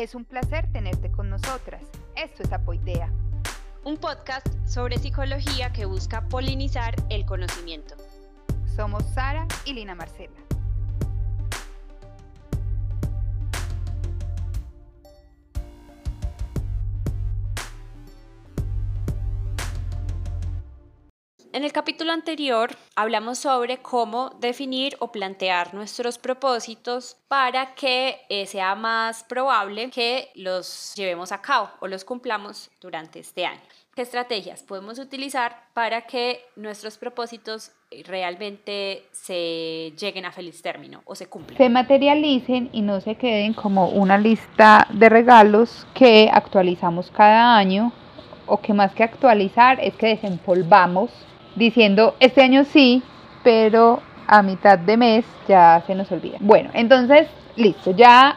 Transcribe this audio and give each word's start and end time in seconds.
Es 0.00 0.14
un 0.14 0.24
placer 0.24 0.66
tenerte 0.72 1.12
con 1.12 1.28
nosotras. 1.28 1.82
Esto 2.16 2.42
es 2.42 2.50
Apoidea. 2.54 3.12
Un 3.84 3.98
podcast 3.98 4.46
sobre 4.66 4.96
psicología 4.96 5.74
que 5.74 5.84
busca 5.84 6.26
polinizar 6.26 6.94
el 7.10 7.26
conocimiento. 7.26 7.96
Somos 8.74 9.04
Sara 9.12 9.46
y 9.66 9.74
Lina 9.74 9.94
Marcela. 9.94 10.49
En 21.60 21.66
el 21.66 21.72
capítulo 21.72 22.12
anterior 22.12 22.70
hablamos 22.96 23.36
sobre 23.36 23.82
cómo 23.82 24.30
definir 24.40 24.96
o 24.98 25.12
plantear 25.12 25.74
nuestros 25.74 26.16
propósitos 26.16 27.18
para 27.28 27.74
que 27.74 28.16
eh, 28.30 28.46
sea 28.46 28.74
más 28.74 29.24
probable 29.24 29.90
que 29.90 30.30
los 30.36 30.94
llevemos 30.96 31.32
a 31.32 31.42
cabo 31.42 31.68
o 31.80 31.86
los 31.86 32.02
cumplamos 32.06 32.70
durante 32.80 33.18
este 33.18 33.44
año. 33.44 33.60
¿Qué 33.94 34.00
estrategias 34.00 34.62
podemos 34.62 34.98
utilizar 34.98 35.54
para 35.74 36.06
que 36.06 36.40
nuestros 36.56 36.96
propósitos 36.96 37.72
realmente 38.06 39.04
se 39.12 39.92
lleguen 39.98 40.24
a 40.24 40.32
feliz 40.32 40.62
término 40.62 41.02
o 41.04 41.14
se 41.14 41.26
cumplan? 41.26 41.58
Se 41.58 41.68
materialicen 41.68 42.70
y 42.72 42.80
no 42.80 43.02
se 43.02 43.16
queden 43.16 43.52
como 43.52 43.90
una 43.90 44.16
lista 44.16 44.86
de 44.94 45.10
regalos 45.10 45.86
que 45.92 46.30
actualizamos 46.32 47.10
cada 47.10 47.54
año 47.54 47.92
o 48.46 48.62
que 48.62 48.72
más 48.72 48.94
que 48.94 49.04
actualizar 49.04 49.78
es 49.78 49.94
que 49.96 50.06
desempolvamos 50.06 51.10
diciendo 51.56 52.16
este 52.20 52.42
año 52.42 52.64
sí, 52.64 53.02
pero 53.42 54.00
a 54.26 54.42
mitad 54.42 54.78
de 54.78 54.96
mes 54.96 55.24
ya 55.48 55.82
se 55.86 55.94
nos 55.94 56.10
olvida. 56.12 56.38
Bueno, 56.40 56.70
entonces, 56.74 57.28
listo, 57.56 57.90
ya 57.90 58.36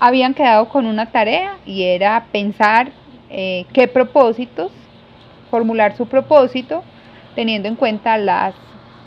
habían 0.00 0.34
quedado 0.34 0.68
con 0.68 0.86
una 0.86 1.06
tarea 1.06 1.56
y 1.64 1.82
era 1.82 2.26
pensar 2.30 2.92
eh, 3.30 3.66
qué 3.72 3.88
propósitos, 3.88 4.70
formular 5.50 5.96
su 5.96 6.06
propósito, 6.06 6.82
teniendo 7.34 7.68
en 7.68 7.76
cuenta 7.76 8.18
las 8.18 8.54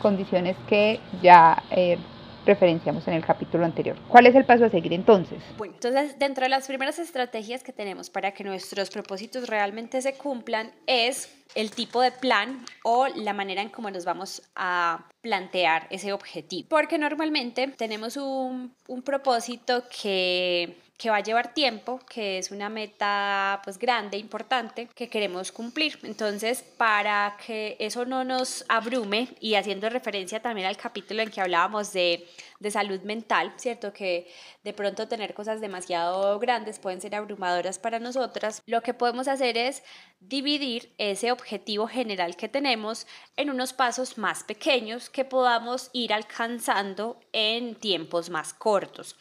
condiciones 0.00 0.56
que 0.68 1.00
ya 1.22 1.62
eh, 1.70 1.98
referenciamos 2.44 3.06
en 3.08 3.14
el 3.14 3.24
capítulo 3.24 3.64
anterior. 3.64 3.96
¿Cuál 4.08 4.26
es 4.26 4.34
el 4.34 4.44
paso 4.44 4.64
a 4.64 4.70
seguir 4.70 4.92
entonces? 4.92 5.42
Bueno, 5.56 5.74
entonces 5.74 6.18
dentro 6.18 6.44
de 6.44 6.48
las 6.48 6.66
primeras 6.66 6.98
estrategias 6.98 7.62
que 7.62 7.72
tenemos 7.72 8.10
para 8.10 8.32
que 8.32 8.44
nuestros 8.44 8.90
propósitos 8.90 9.48
realmente 9.48 10.00
se 10.02 10.14
cumplan 10.14 10.72
es 10.86 11.34
el 11.54 11.70
tipo 11.70 12.00
de 12.00 12.10
plan 12.12 12.64
o 12.82 13.06
la 13.08 13.32
manera 13.32 13.62
en 13.62 13.68
cómo 13.68 13.90
nos 13.90 14.04
vamos 14.04 14.42
a 14.56 15.06
plantear 15.20 15.86
ese 15.90 16.12
objetivo. 16.12 16.68
Porque 16.68 16.98
normalmente 16.98 17.68
tenemos 17.68 18.16
un, 18.16 18.74
un 18.88 19.02
propósito 19.02 19.84
que 20.02 20.76
que 21.02 21.10
va 21.10 21.16
a 21.16 21.22
llevar 21.22 21.52
tiempo, 21.52 21.98
que 22.08 22.38
es 22.38 22.52
una 22.52 22.68
meta 22.68 23.60
pues 23.64 23.76
grande, 23.76 24.18
importante, 24.18 24.88
que 24.94 25.08
queremos 25.08 25.50
cumplir. 25.50 25.98
Entonces, 26.04 26.62
para 26.62 27.36
que 27.44 27.76
eso 27.80 28.04
no 28.04 28.22
nos 28.22 28.64
abrume 28.68 29.26
y 29.40 29.56
haciendo 29.56 29.88
referencia 29.88 30.40
también 30.40 30.68
al 30.68 30.76
capítulo 30.76 31.22
en 31.22 31.30
que 31.32 31.40
hablábamos 31.40 31.92
de, 31.92 32.28
de 32.60 32.70
salud 32.70 33.00
mental, 33.00 33.52
¿cierto? 33.56 33.92
Que 33.92 34.30
de 34.62 34.72
pronto 34.72 35.08
tener 35.08 35.34
cosas 35.34 35.60
demasiado 35.60 36.38
grandes 36.38 36.78
pueden 36.78 37.00
ser 37.00 37.16
abrumadoras 37.16 37.80
para 37.80 37.98
nosotras, 37.98 38.62
lo 38.66 38.80
que 38.82 38.94
podemos 38.94 39.26
hacer 39.26 39.58
es 39.58 39.82
dividir 40.20 40.92
ese 40.98 41.32
objetivo 41.32 41.88
general 41.88 42.36
que 42.36 42.48
tenemos 42.48 43.08
en 43.36 43.50
unos 43.50 43.72
pasos 43.72 44.18
más 44.18 44.44
pequeños 44.44 45.10
que 45.10 45.24
podamos 45.24 45.90
ir 45.92 46.12
alcanzando 46.12 47.18
en 47.32 47.74
tiempos 47.74 48.30
más 48.30 48.54
cortos. 48.54 49.16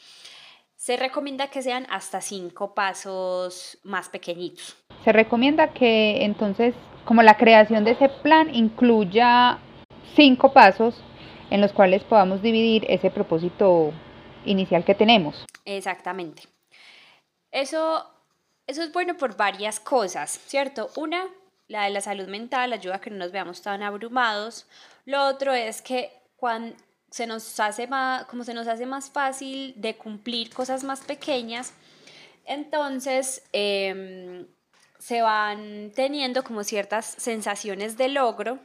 Se 0.82 0.98
recomienda 0.98 1.52
que 1.52 1.62
sean 1.62 1.86
hasta 1.92 2.22
cinco 2.22 2.74
pasos 2.74 3.78
más 3.84 4.10
pequeñitos. 4.10 4.76
Se 5.06 5.12
recomienda 5.12 5.74
que 5.74 6.26
entonces, 6.26 6.74
como 7.06 7.22
la 7.22 7.38
creación 7.38 7.84
de 7.84 7.92
ese 7.92 8.09
plan 8.09 8.50
incluya 8.52 9.59
cinco 10.16 10.53
pasos 10.53 11.00
en 11.52 11.62
los 11.62 11.72
cuales 11.72 12.03
podamos 12.03 12.41
dividir 12.41 12.88
ese 12.90 13.12
propósito 13.12 13.94
inicial 14.44 14.84
que 14.84 14.96
tenemos. 14.96 15.46
Exactamente. 15.66 16.47
Eso, 17.52 18.03
eso 18.66 18.81
es 18.81 18.91
bueno 18.91 19.16
por 19.18 19.38
varias 19.38 19.80
cosas, 19.80 20.31
¿cierto? 20.31 20.90
Una, 20.96 21.28
la 21.68 21.84
de 21.84 21.91
la 21.91 22.02
salud 22.02 22.28
mental, 22.28 22.74
ayuda 22.74 22.96
a 22.96 23.02
que 23.02 23.12
no 23.12 23.18
nos 23.18 23.31
veamos 23.31 23.62
tan 23.62 23.84
abrumados. 23.84 24.66
Lo 25.06 25.28
otro 25.28 25.53
es 25.53 25.84
que 25.84 26.09
cuando 26.38 26.75
se 27.11 27.27
nos 27.27 27.59
hace 27.59 27.88
más, 27.88 28.25
como 28.25 28.44
se 28.44 28.53
nos 28.53 28.67
hace 28.67 28.85
más 28.85 29.09
fácil 29.11 29.73
de 29.75 29.95
cumplir 29.95 30.51
cosas 30.51 30.83
más 30.83 31.01
pequeñas, 31.01 31.73
entonces 32.45 33.44
em, 33.51 34.47
se 34.97 35.22
van 35.22 35.91
teniendo 35.94 36.44
como 36.44 36.63
ciertas 36.63 37.05
sensaciones 37.05 37.97
de 37.97 38.07
logro 38.07 38.59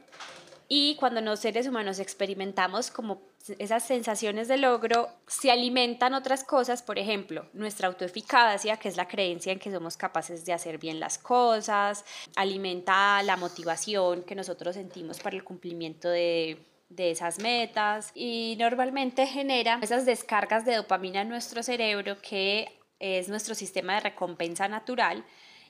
y 0.69 0.95
cuando 0.95 1.21
los 1.21 1.39
seres 1.39 1.67
humanos 1.67 1.99
experimentamos 1.99 2.89
como 2.89 3.21
esas 3.59 3.83
sensaciones 3.83 4.47
de 4.47 4.57
logro, 4.57 5.07
se 5.25 5.51
alimentan 5.51 6.13
otras 6.13 6.43
cosas, 6.43 6.81
por 6.83 6.99
ejemplo, 6.99 7.47
nuestra 7.53 7.87
autoeficacia, 7.87 8.75
que 8.75 8.89
es 8.89 8.97
la 8.97 9.07
creencia 9.07 9.53
en 9.53 9.59
que 9.59 9.71
somos 9.71 9.95
capaces 9.95 10.45
de 10.45 10.51
hacer 10.51 10.77
bien 10.77 10.99
las 10.99 11.17
cosas, 11.17 12.03
alimenta 12.35 13.23
la 13.23 13.37
motivación 13.37 14.23
que 14.23 14.35
nosotros 14.35 14.75
sentimos 14.75 15.19
para 15.19 15.37
el 15.37 15.45
cumplimiento 15.45 16.09
de 16.09 16.57
de 16.89 17.11
esas 17.11 17.39
metas 17.39 18.11
y 18.15 18.55
normalmente 18.59 19.27
genera 19.27 19.79
esas 19.81 20.05
descargas 20.05 20.65
de 20.65 20.75
dopamina 20.75 21.21
en 21.21 21.29
nuestro 21.29 21.63
cerebro 21.63 22.17
que 22.21 22.69
es 22.99 23.29
nuestro 23.29 23.55
sistema 23.55 23.95
de 23.95 24.01
recompensa 24.01 24.67
natural 24.67 25.23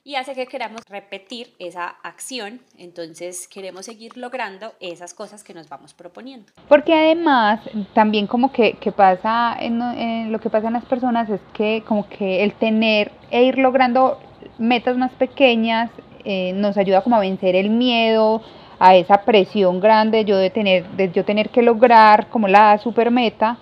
y 0.04 0.14
hace 0.14 0.34
que 0.34 0.46
queramos 0.46 0.80
repetir 0.88 1.54
esa 1.58 1.86
acción, 2.02 2.60
entonces 2.78 3.46
queremos 3.46 3.84
seguir 3.84 4.16
logrando 4.16 4.72
esas 4.80 5.12
cosas 5.12 5.44
que 5.44 5.52
nos 5.52 5.68
vamos 5.68 5.92
proponiendo. 5.92 6.50
Porque 6.66 6.94
además, 6.94 7.60
también 7.92 8.26
como 8.26 8.50
que, 8.50 8.74
que 8.74 8.90
pasa 8.90 9.54
en, 9.60 10.32
lo 10.32 10.40
que 10.40 10.48
pasa 10.48 10.68
en 10.68 10.72
las 10.74 10.86
personas 10.86 11.28
es 11.28 11.40
que 11.52 11.82
como 11.86 12.08
que 12.08 12.42
el 12.42 12.54
tener 12.54 13.12
e 13.30 13.44
ir 13.44 13.58
logrando 13.58 14.18
metas 14.56 14.96
más 14.96 15.12
pequeñas 15.12 15.90
eh, 16.24 16.52
nos 16.54 16.78
ayuda 16.78 17.02
como 17.02 17.16
a 17.16 17.20
vencer 17.20 17.54
el 17.54 17.68
miedo, 17.68 18.42
a 18.78 18.94
esa 18.94 19.22
presión 19.22 19.80
grande 19.80 20.24
yo 20.24 20.36
de 20.36 20.50
tener, 20.50 20.84
yo 21.12 21.24
tener 21.24 21.50
que 21.50 21.62
lograr 21.62 22.28
como 22.28 22.48
la 22.48 22.78
super 22.78 23.10
meta, 23.10 23.58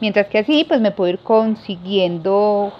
mientras 0.00 0.26
que 0.26 0.38
así 0.38 0.64
pues 0.66 0.80
me 0.80 0.90
puedo 0.90 1.10
ir 1.10 1.18
consiguiendo, 1.20 2.72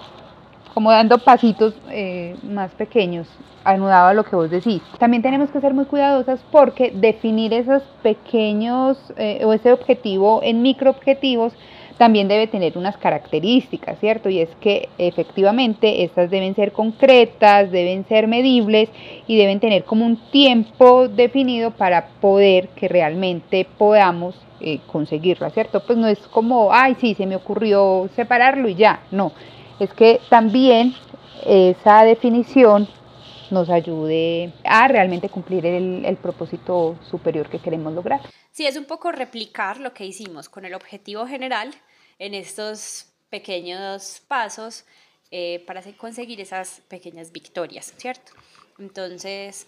como 0.75 0.91
dando 0.91 1.19
pasitos 1.19 1.75
eh, 1.91 2.37
más 2.43 2.73
pequeños, 2.73 3.29
anudado 3.65 4.09
a 4.09 4.15
lo 4.15 4.25
que 4.25 4.37
vos 4.37 4.51
decís. 4.51 4.83
También 4.99 5.23
tenemos 5.23 5.51
que 5.51 5.61
ser 5.61 5.75
muy 5.75 5.85
cuidadosas 5.87 6.41
porque 6.51 6.93
definir 6.95 7.53
esos 7.53 7.83
pequeños 8.03 8.99
eh, 9.17 9.43
o 9.45 9.53
ese 9.53 9.73
objetivo 9.73 10.41
en 10.43 10.63
micro 10.63 10.91
objetivos 10.91 11.53
también 11.99 12.29
debe 12.29 12.47
tener 12.47 12.77
unas 12.77 12.97
características, 12.97 13.99
¿cierto? 13.99 14.29
Y 14.29 14.41
es 14.41 14.51
que 14.61 14.89
efectivamente 14.99 16.05
estas 16.05 16.31
deben 16.31 16.55
ser 16.55 16.73
concretas, 16.73 17.71
deben 17.71 18.07
ser 18.07 18.29
medibles 18.29 18.89
y 19.27 19.37
deben 19.37 19.61
tener 19.61 19.85
como 19.85 20.05
un 20.05 20.17
tiempo 20.31 21.09
definido 21.09 21.71
para 21.71 22.09
poder 22.21 22.69
que 22.69 22.89
realmente 22.89 23.67
podamos 23.79 24.35
eh, 24.61 24.81
conseguirla, 24.87 25.51
¿cierto? 25.51 25.81
Pues 25.87 25.99
no 25.99 26.07
es 26.07 26.19
como, 26.29 26.73
ay, 26.73 26.97
sí, 27.01 27.15
se 27.15 27.27
me 27.27 27.37
ocurrió 27.37 28.09
separarlo 28.15 28.69
y 28.69 28.75
ya, 28.75 29.01
no, 29.11 29.33
es 29.79 29.93
que 29.93 30.21
también 30.29 30.95
esa 31.45 32.05
definición 32.05 32.89
nos 33.51 33.71
ayude 33.71 34.53
a 34.65 34.89
realmente 34.89 35.29
cumplir 35.29 35.67
el, 35.67 36.17
propósito 36.17 36.99
superior 37.09 37.49
que 37.49 37.59
queremos 37.59 37.93
lograr. 37.93 38.21
Sí, 38.53 38.67
es 38.67 38.77
un 38.77 38.85
poco 38.85 39.13
replicar 39.13 39.79
lo 39.79 39.93
que 39.93 40.05
hicimos 40.05 40.49
con 40.49 40.65
el 40.65 40.75
objetivo 40.75 41.27
general 41.27 41.75
en 42.19 42.35
estos 42.35 43.07
pequeños 43.29 44.23
pasos 44.27 44.85
eh, 45.31 45.63
para 45.67 45.83
conseguir 45.97 46.41
esas 46.41 46.81
pequeñas 46.89 47.33
victorias, 47.33 47.93
¿cierto? 47.97 48.33
Entonces, 48.79 49.67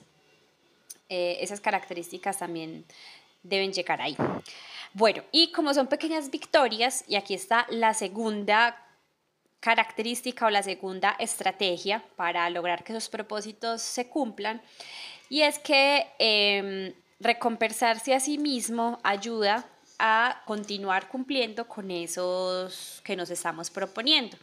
eh, 1.08 1.38
esas 1.40 1.60
características 1.60 2.38
también 2.38 2.84
deben 3.42 3.72
llegar 3.72 4.00
ahí. 4.00 4.16
Bueno, 4.94 5.22
y 5.32 5.52
como 5.52 5.74
son 5.74 5.86
pequeñas 5.86 6.30
victorias, 6.30 7.04
y 7.08 7.16
aquí 7.16 7.34
está 7.34 7.66
la 7.70 7.94
segunda 7.94 8.87
característica 9.60 10.46
o 10.46 10.50
la 10.50 10.62
segunda 10.62 11.16
estrategia 11.18 12.04
para 12.16 12.48
lograr 12.50 12.84
que 12.84 12.92
esos 12.92 13.08
propósitos 13.08 13.82
se 13.82 14.08
cumplan, 14.08 14.62
y 15.28 15.42
es 15.42 15.58
que 15.58 16.06
em, 16.18 16.92
recompensarse 17.20 18.14
a 18.14 18.20
sí 18.20 18.38
mismo 18.38 18.98
ayuda 19.02 19.66
a 19.98 20.42
continuar 20.46 21.08
cumpliendo 21.08 21.66
con 21.66 21.90
esos 21.90 23.00
que 23.04 23.16
nos 23.16 23.30
estamos 23.30 23.68
proponiendo. 23.68 24.36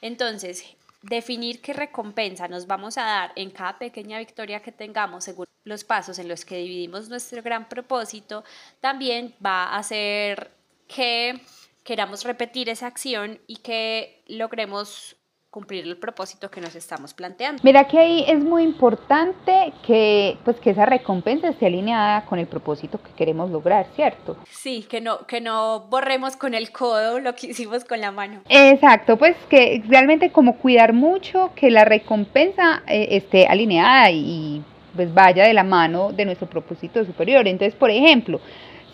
Entonces, 0.00 0.64
definir 1.02 1.60
qué 1.60 1.72
recompensa 1.72 2.48
nos 2.48 2.66
vamos 2.66 2.98
a 2.98 3.04
dar 3.04 3.32
en 3.36 3.50
cada 3.50 3.78
pequeña 3.78 4.18
victoria 4.18 4.60
que 4.60 4.72
tengamos 4.72 5.24
según 5.24 5.46
los 5.64 5.84
pasos 5.84 6.18
en 6.18 6.28
los 6.28 6.44
que 6.44 6.56
dividimos 6.58 7.08
nuestro 7.08 7.42
gran 7.42 7.68
propósito, 7.68 8.44
también 8.80 9.34
va 9.44 9.64
a 9.64 9.78
hacer 9.78 10.50
que 10.88 11.40
queramos 11.86 12.24
repetir 12.24 12.68
esa 12.68 12.86
acción 12.88 13.38
y 13.46 13.56
que 13.58 14.22
logremos 14.26 15.16
cumplir 15.50 15.84
el 15.84 15.96
propósito 15.96 16.50
que 16.50 16.60
nos 16.60 16.74
estamos 16.74 17.14
planteando. 17.14 17.62
Mira 17.64 17.84
que 17.84 17.98
ahí 17.98 18.24
es 18.28 18.44
muy 18.44 18.62
importante 18.62 19.72
que 19.86 20.36
pues 20.44 20.58
que 20.58 20.68
esa 20.70 20.84
recompensa 20.84 21.48
esté 21.48 21.64
alineada 21.64 22.26
con 22.26 22.38
el 22.38 22.46
propósito 22.46 23.00
que 23.02 23.10
queremos 23.12 23.50
lograr, 23.50 23.86
¿cierto? 23.94 24.36
Sí, 24.50 24.82
que 24.82 25.00
no 25.00 25.26
que 25.26 25.40
no 25.40 25.86
borremos 25.88 26.36
con 26.36 26.52
el 26.52 26.72
codo 26.72 27.20
lo 27.20 27.34
que 27.34 27.46
hicimos 27.46 27.86
con 27.86 28.02
la 28.02 28.10
mano. 28.10 28.42
Exacto, 28.50 29.16
pues 29.16 29.34
que 29.48 29.82
realmente 29.88 30.30
como 30.30 30.58
cuidar 30.58 30.92
mucho 30.92 31.52
que 31.54 31.70
la 31.70 31.86
recompensa 31.86 32.82
eh, 32.86 33.08
esté 33.12 33.46
alineada 33.46 34.10
y 34.10 34.62
pues 34.94 35.14
vaya 35.14 35.44
de 35.44 35.54
la 35.54 35.64
mano 35.64 36.12
de 36.12 36.26
nuestro 36.26 36.48
propósito 36.48 37.02
superior. 37.04 37.46
Entonces, 37.48 37.74
por 37.74 37.90
ejemplo, 37.90 38.40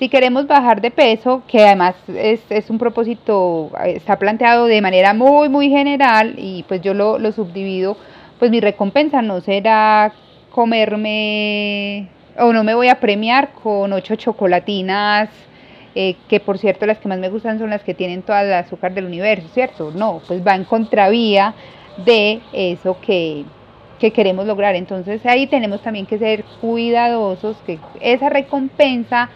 si 0.03 0.09
queremos 0.09 0.49
bajar 0.49 0.81
de 0.81 0.91
peso, 0.91 1.45
que 1.47 1.65
además 1.65 1.95
es, 2.09 2.41
es, 2.51 2.71
un 2.71 2.79
propósito, 2.79 3.71
está 3.85 4.19
planteado 4.19 4.67
de 4.67 4.83
manera 4.83 5.15
muy, 5.15 5.49
muy 5.49 5.69
general 5.69 6.35
y 6.39 6.65
pues 6.65 6.81
yo 6.81 6.93
lo, 6.93 7.21
lo 7.21 7.31
subdivido, 7.31 7.97
pues 8.41 8.51
mi 8.51 8.61
recompensa 8.61 9.23
no 9.23 9.41
será 9.43 10.13
comerme 10.51 12.09
o 12.37 12.53
no 12.53 12.65
me 12.65 12.75
voy 12.75 12.89
a 12.89 12.99
premiar 12.99 13.53
con 13.53 13.93
ocho 13.93 14.17
chocolatinas, 14.17 15.29
eh, 15.95 16.17
que 16.29 16.41
por 16.41 16.59
cierto 16.59 16.85
las 16.85 16.99
que 16.99 17.07
más 17.07 17.21
me 17.21 17.29
gustan 17.29 17.61
son 17.61 17.71
las 17.71 17.85
que 17.85 17.95
tienen 17.95 18.23
toda 18.23 18.43
el 18.43 18.53
azúcar 18.55 18.95
del 18.95 19.05
universo, 19.05 19.47
¿cierto? 19.55 19.93
No, 19.95 20.21
pues 20.27 20.45
va 20.45 20.57
en 20.57 20.65
contravía 20.65 21.55
de 22.05 22.41
eso 22.53 22.97
que, 23.01 23.45
que 24.01 24.11
queremos 24.11 24.49
lograr. 24.49 24.75
Entonces 24.75 25.25
ahí 25.27 25.47
tenemos 25.47 25.81
también 25.81 26.07
que 26.07 26.19
ser 26.19 26.43
cuidadosos, 26.61 27.57
que 27.65 27.79
esa 28.01 28.31
recompensa 28.31 29.31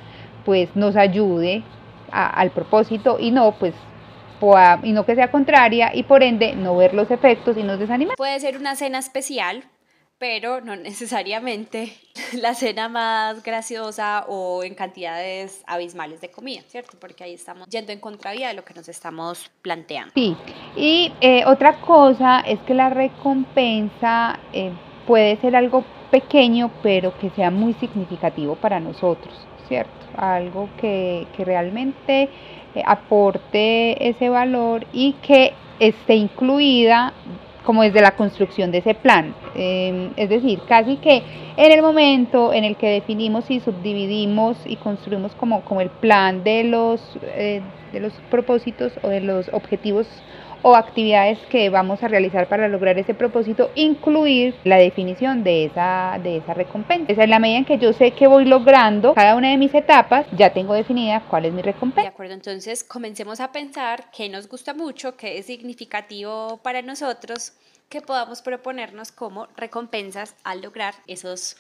pues 0.46 0.74
nos 0.76 0.96
ayude 0.96 1.62
al 2.10 2.50
propósito 2.52 3.18
y 3.20 3.32
no 3.32 3.52
pues 3.58 3.74
y 4.82 4.92
no 4.92 5.04
que 5.04 5.14
sea 5.14 5.30
contraria 5.30 5.90
y 5.94 6.02
por 6.04 6.22
ende 6.22 6.54
no 6.54 6.76
ver 6.76 6.94
los 6.94 7.10
efectos 7.10 7.56
y 7.56 7.62
nos 7.62 7.78
desanimar. 7.78 8.16
Puede 8.16 8.38
ser 8.38 8.56
una 8.58 8.76
cena 8.76 8.98
especial, 8.98 9.64
pero 10.18 10.60
no 10.60 10.76
necesariamente 10.76 11.92
la 12.34 12.54
cena 12.54 12.88
más 12.88 13.42
graciosa 13.42 14.24
o 14.28 14.62
en 14.62 14.74
cantidades 14.74 15.62
abismales 15.66 16.20
de 16.20 16.30
comida, 16.30 16.62
¿cierto? 16.68 16.96
Porque 17.00 17.24
ahí 17.24 17.34
estamos 17.34 17.66
yendo 17.68 17.92
en 17.92 17.98
contravía 17.98 18.48
de 18.48 18.54
lo 18.54 18.64
que 18.64 18.74
nos 18.74 18.88
estamos 18.88 19.50
planteando. 19.62 20.12
Sí, 20.14 20.36
y 20.76 21.12
eh, 21.20 21.44
otra 21.46 21.80
cosa 21.80 22.40
es 22.40 22.60
que 22.60 22.74
la 22.74 22.90
recompensa 22.90 24.38
eh, 24.52 24.72
puede 25.06 25.36
ser 25.40 25.56
algo 25.56 25.84
pequeño, 26.10 26.70
pero 26.82 27.18
que 27.18 27.30
sea 27.30 27.50
muy 27.50 27.74
significativo 27.74 28.54
para 28.54 28.78
nosotros. 28.80 29.34
¿Cierto? 29.68 29.92
Algo 30.16 30.68
que, 30.80 31.26
realmente 31.38 32.28
eh, 32.74 32.82
aporte 32.84 34.08
ese 34.08 34.28
valor 34.28 34.86
y 34.92 35.12
que 35.22 35.52
esté 35.78 36.14
incluida 36.14 37.12
como 37.64 37.82
desde 37.82 38.00
la 38.00 38.12
construcción 38.12 38.70
de 38.70 38.78
ese 38.78 38.94
plan. 38.94 39.34
Em, 39.56 40.10
es 40.16 40.28
decir, 40.28 40.60
casi 40.68 40.96
que 40.98 41.22
en 41.56 41.72
el 41.72 41.82
momento 41.82 42.52
en 42.52 42.64
el 42.64 42.76
que 42.76 42.88
definimos 42.88 43.50
y 43.50 43.60
subdividimos 43.60 44.56
y 44.64 44.76
construimos 44.76 45.34
como, 45.34 45.62
como 45.62 45.80
el 45.80 45.90
plan 45.90 46.44
de 46.44 46.64
los, 46.64 47.00
eh, 47.22 47.60
de 47.92 48.00
los 48.00 48.12
propósitos 48.30 48.92
o 49.02 49.08
de 49.08 49.20
los 49.20 49.48
objetivos 49.52 50.06
o 50.68 50.74
actividades 50.74 51.38
que 51.48 51.70
vamos 51.70 52.02
a 52.02 52.08
realizar 52.08 52.48
para 52.48 52.66
lograr 52.66 52.98
ese 52.98 53.14
propósito, 53.14 53.70
incluir 53.76 54.52
la 54.64 54.78
definición 54.78 55.44
de 55.44 55.66
esa, 55.66 56.18
de 56.20 56.38
esa 56.38 56.54
recompensa. 56.54 57.12
Esa 57.12 57.22
es 57.22 57.30
la 57.30 57.38
medida 57.38 57.58
en 57.58 57.64
que 57.64 57.78
yo 57.78 57.92
sé 57.92 58.10
que 58.10 58.26
voy 58.26 58.46
logrando 58.46 59.14
cada 59.14 59.36
una 59.36 59.50
de 59.50 59.58
mis 59.58 59.72
etapas, 59.72 60.26
ya 60.36 60.52
tengo 60.52 60.74
definida 60.74 61.22
cuál 61.30 61.44
es 61.44 61.52
mi 61.52 61.62
recompensa. 61.62 62.02
De 62.02 62.08
acuerdo, 62.08 62.34
entonces 62.34 62.82
comencemos 62.82 63.38
a 63.38 63.52
pensar 63.52 64.10
qué 64.10 64.28
nos 64.28 64.48
gusta 64.48 64.74
mucho, 64.74 65.16
qué 65.16 65.38
es 65.38 65.46
significativo 65.46 66.58
para 66.64 66.82
nosotros, 66.82 67.52
que 67.88 68.00
podamos 68.00 68.42
proponernos 68.42 69.12
como 69.12 69.46
recompensas 69.56 70.34
al 70.42 70.62
lograr 70.62 70.94
esos 71.06 71.56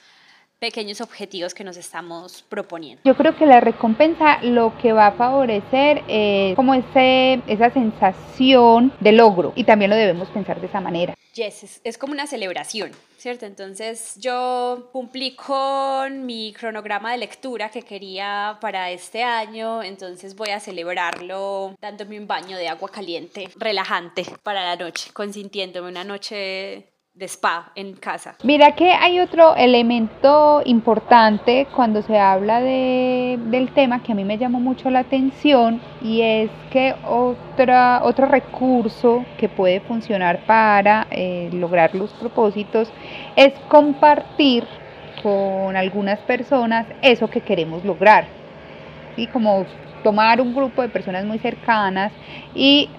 pequeños 0.58 1.00
objetivos 1.00 1.54
que 1.54 1.64
nos 1.64 1.76
estamos 1.76 2.42
proponiendo. 2.48 3.02
Yo 3.04 3.16
creo 3.16 3.36
que 3.36 3.46
la 3.46 3.60
recompensa 3.60 4.42
lo 4.42 4.76
que 4.78 4.92
va 4.92 5.08
a 5.08 5.12
favorecer 5.12 6.02
es 6.08 6.56
como 6.56 6.74
ese, 6.74 7.42
esa 7.46 7.70
sensación 7.70 8.92
de 9.00 9.12
logro 9.12 9.52
y 9.54 9.64
también 9.64 9.90
lo 9.90 9.96
debemos 9.96 10.28
pensar 10.30 10.60
de 10.60 10.66
esa 10.66 10.80
manera. 10.80 11.14
Yes, 11.34 11.80
es, 11.84 11.98
como 11.98 12.14
una 12.14 12.26
celebración, 12.26 12.92
¿cierto? 13.18 13.44
Entonces 13.44 14.14
yo 14.18 14.88
cumplí 14.90 15.36
con 15.36 16.24
mi 16.24 16.54
cronograma 16.54 17.12
de 17.12 17.18
lectura 17.18 17.68
que 17.68 17.82
quería 17.82 18.56
para 18.62 18.90
este 18.90 19.22
año, 19.22 19.82
entonces 19.82 20.34
voy 20.34 20.48
a 20.48 20.60
celebrarlo 20.60 21.74
dándome 21.78 22.18
un 22.18 22.26
baño 22.26 22.56
de 22.56 22.68
agua 22.68 22.88
caliente, 22.88 23.50
relajante 23.56 24.24
para 24.42 24.64
la 24.64 24.76
noche, 24.76 25.10
consintiéndome 25.12 25.90
una 25.90 26.04
noche 26.04 26.86
de 27.16 27.24
spa 27.28 27.72
en 27.74 27.94
casa. 27.94 28.34
Mira 28.42 28.72
que 28.72 28.92
hay 28.92 29.20
otro 29.20 29.56
elemento 29.56 30.60
importante 30.66 31.66
cuando 31.74 32.02
se 32.02 32.18
habla 32.18 32.60
de, 32.60 33.38
del 33.46 33.70
tema 33.70 34.02
que 34.02 34.12
a 34.12 34.14
mí 34.14 34.22
me 34.22 34.36
llamó 34.36 34.60
mucho 34.60 34.90
la 34.90 34.98
atención 34.98 35.80
y 36.02 36.20
es 36.20 36.50
que 36.70 36.94
otra, 37.06 38.02
otro 38.04 38.26
recurso 38.26 39.24
que 39.38 39.48
puede 39.48 39.80
funcionar 39.80 40.40
para 40.44 41.06
eh, 41.10 41.48
lograr 41.54 41.94
los 41.94 42.12
propósitos 42.12 42.92
es 43.34 43.54
compartir 43.68 44.64
con 45.22 45.74
algunas 45.74 46.18
personas 46.20 46.86
eso 47.00 47.30
que 47.30 47.40
queremos 47.40 47.82
lograr. 47.82 48.26
Y 49.16 49.26
como 49.28 49.64
tomar 50.04 50.42
un 50.42 50.54
grupo 50.54 50.82
de 50.82 50.90
personas 50.90 51.24
muy 51.24 51.38
cercanas 51.38 52.12
y 52.54 52.90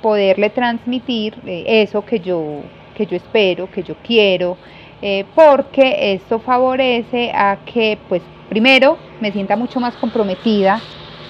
poderle 0.00 0.48
transmitir 0.48 1.34
eh, 1.44 1.82
eso 1.82 2.06
que 2.06 2.20
yo 2.20 2.62
que 3.00 3.06
yo 3.06 3.16
espero, 3.16 3.70
que 3.70 3.82
yo 3.82 3.94
quiero, 4.06 4.58
eh, 5.00 5.24
porque 5.34 6.12
esto 6.12 6.38
favorece 6.38 7.32
a 7.34 7.56
que, 7.64 7.96
pues, 8.10 8.20
primero, 8.50 8.98
me 9.20 9.32
sienta 9.32 9.56
mucho 9.56 9.80
más 9.80 9.96
comprometida 9.96 10.78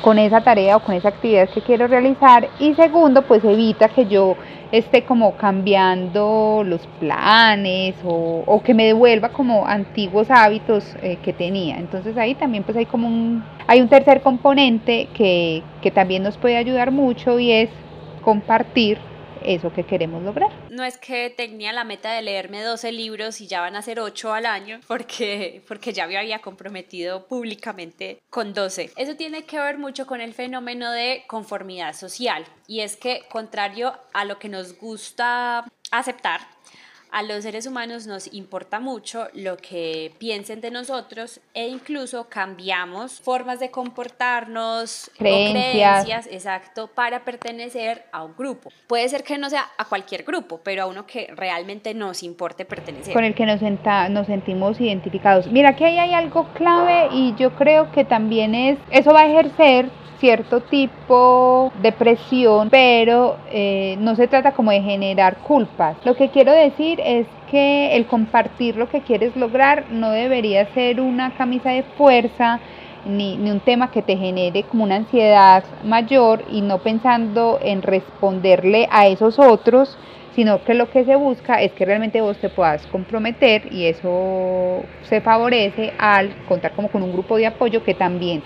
con 0.03 0.19
esa 0.19 0.41
tarea 0.41 0.77
o 0.77 0.81
con 0.81 0.97
esa 0.97 1.11
actividad 1.11 1.49
que 1.51 1.61
quiero 1.61 1.87
realizar 1.87 2.49
y 2.59 2.75
segundo, 2.75 3.23
pues 3.23 3.45
evita 3.45 3.89
que 3.89 4.07
yo 4.07 4.35
esté 4.73 5.03
como 5.05 5.37
cambiando 5.37 6.63
los 6.67 6.81
planes 6.99 7.95
o, 8.05 8.61
que 8.65 8.75
me 8.75 8.87
devuelva 8.87 9.29
como 9.29 9.65
antiguos 9.67 10.29
hábitos 10.31 10.97
eh, 11.03 11.19
que 11.23 11.33
tenía. 11.33 11.77
Entonces 11.79 12.17
ahí 12.17 12.35
también 12.35 12.65
pues 12.65 12.77
hay 12.79 12.87
como 12.87 13.07
un, 13.07 13.45
hay 13.69 13.81
un 13.81 13.89
tercer 13.89 14.23
componente 14.23 15.07
que, 15.15 15.63
que 15.83 15.91
también 15.93 16.23
nos 16.25 16.37
puede 16.37 16.57
ayudar 16.57 16.91
mucho 16.91 17.39
y 17.39 17.53
es 17.53 17.69
compartir 18.23 18.99
eso 19.45 19.73
que 19.73 19.85
queremos 19.85 20.23
lograr. 20.23 20.51
No 20.71 20.85
es 20.85 20.99
que 20.99 21.31
tenía 21.31 21.73
la 21.73 21.85
meta 21.85 22.13
de 22.13 22.23
leerme 22.23 22.63
12 22.63 22.93
libros 22.93 23.41
y 23.41 23.47
ya 23.47 23.61
van 23.61 23.77
a 23.77 23.83
ser 23.83 24.01
8 24.01 24.33
al 24.33 24.47
año, 24.47 24.81
porque, 24.87 25.63
porque 25.69 25.93
ya 25.93 26.07
me 26.07 26.19
había 26.19 26.41
comprometido 26.41 27.27
públicamente 27.27 28.21
con 28.31 28.55
12. 28.55 28.93
Eso 28.97 29.17
tiene 29.17 29.45
que 29.45 29.59
ver 29.59 29.79
mucho 29.79 30.07
con 30.07 30.21
el 30.21 30.35
fenómeno 30.35 30.91
de 30.93 31.25
conformidad 31.27 31.95
social, 31.95 32.45
y 32.67 32.81
es 32.81 32.97
que 32.97 33.23
contrario 33.31 33.93
a 34.13 34.25
lo 34.25 34.39
que 34.39 34.49
nos 34.49 34.79
gusta 34.79 35.65
aceptar, 35.91 36.41
a 37.13 37.23
los 37.23 37.43
seres 37.43 37.67
humanos 37.67 38.07
nos 38.07 38.33
importa 38.33 38.81
mucho 38.81 39.29
lo 39.35 39.57
que 39.57 40.13
piensen 40.19 40.61
de 40.61 40.71
nosotros 40.71 41.41
e 41.55 41.69
incluso 41.69 42.29
cambiamos 42.29 43.21
formas 43.21 43.61
de 43.61 43.71
comportarnos 43.71 45.11
creencias. 45.19 46.27
exacto, 46.31 46.89
para 46.89 47.25
pertenecer 47.25 48.05
a 48.13 48.25
un 48.25 48.35
grupo. 48.37 48.71
Puede 48.87 49.09
ser 49.09 49.25
que 49.25 49.39
no 49.39 49.51
sea 49.51 49.67
a 49.77 49.85
cualquier 49.85 50.23
grupo, 50.23 50.61
pero 50.63 50.85
a 50.85 50.87
uno 50.87 51.07
que 51.07 51.33
realmente 51.35 51.95
nos 51.95 52.23
importe 52.23 52.65
pertenecer. 52.65 53.13
Con 53.13 53.25
el 53.25 53.35
que 53.35 53.47
nos, 53.47 53.61
nos 54.11 54.27
sentimos 54.27 54.81
identificados. 54.81 55.47
Mira 55.49 55.77
que 55.77 55.85
ahí 55.85 55.99
hay 55.99 56.15
algo 56.15 56.49
clave 56.55 57.09
y 57.13 57.35
yo 57.37 57.55
creo 57.57 57.91
que 57.93 58.05
también 58.05 58.55
es, 58.55 58.79
eso 58.91 59.13
va 59.13 59.23
a 59.23 59.27
ejercer 59.27 59.91
cierto 60.21 60.61
tipo 60.61 61.73
de 61.83 61.93
presión, 61.93 62.69
pero 62.71 63.39
eh, 63.51 63.97
no 63.99 64.15
se 64.15 64.29
trata 64.29 64.53
como 64.53 64.71
de 64.71 64.83
generar 64.83 65.39
culpas. 65.39 65.97
Lo 66.05 66.15
que 66.15 66.29
quiero 66.29 66.53
decir 66.53 67.00
es 67.05 67.27
que 67.51 67.97
el 67.97 68.07
compartir 68.07 68.77
lo 68.77 68.89
que 68.89 69.01
quieres 69.01 69.35
lograr 69.37 69.87
no 69.91 70.11
debería 70.11 70.67
ser 70.75 71.01
una 71.01 71.31
camisa 71.37 71.71
de 71.71 71.83
fuerza, 71.83 72.61
ni, 73.07 73.37
ni, 73.37 73.51
un 73.51 73.61
tema 73.61 73.91
que 73.91 74.03
te 74.03 74.17
genere 74.17 74.63
como 74.65 74.85
una 74.85 74.97
ansiedad 74.97 75.65
mayor 75.85 76.45
y 76.51 76.61
no 76.61 76.79
pensando 76.79 77.59
en 77.63 77.83
responderle 77.83 78.89
a 78.91 79.07
esos 79.07 79.39
otros, 79.39 79.97
sino 80.35 80.63
que 80.65 80.75
lo 80.75 80.91
que 80.91 81.05
se 81.05 81.17
busca 81.17 81.63
es 81.63 81.73
que 81.73 81.87
realmente 81.87 82.21
vos 82.21 82.37
te 82.39 82.51
puedas 82.51 82.87
comprometer 82.89 83.73
y 83.73 83.87
eso 83.87 84.83
se 85.03 85.21
favorece 85.21 85.93
al 85.99 86.31
contar 86.47 86.73
como 86.73 86.89
con 86.89 87.03
un 87.03 87.13
grupo 87.13 87.37
de 87.37 87.47
apoyo 87.47 87.83
que 87.83 87.95
también 87.95 88.43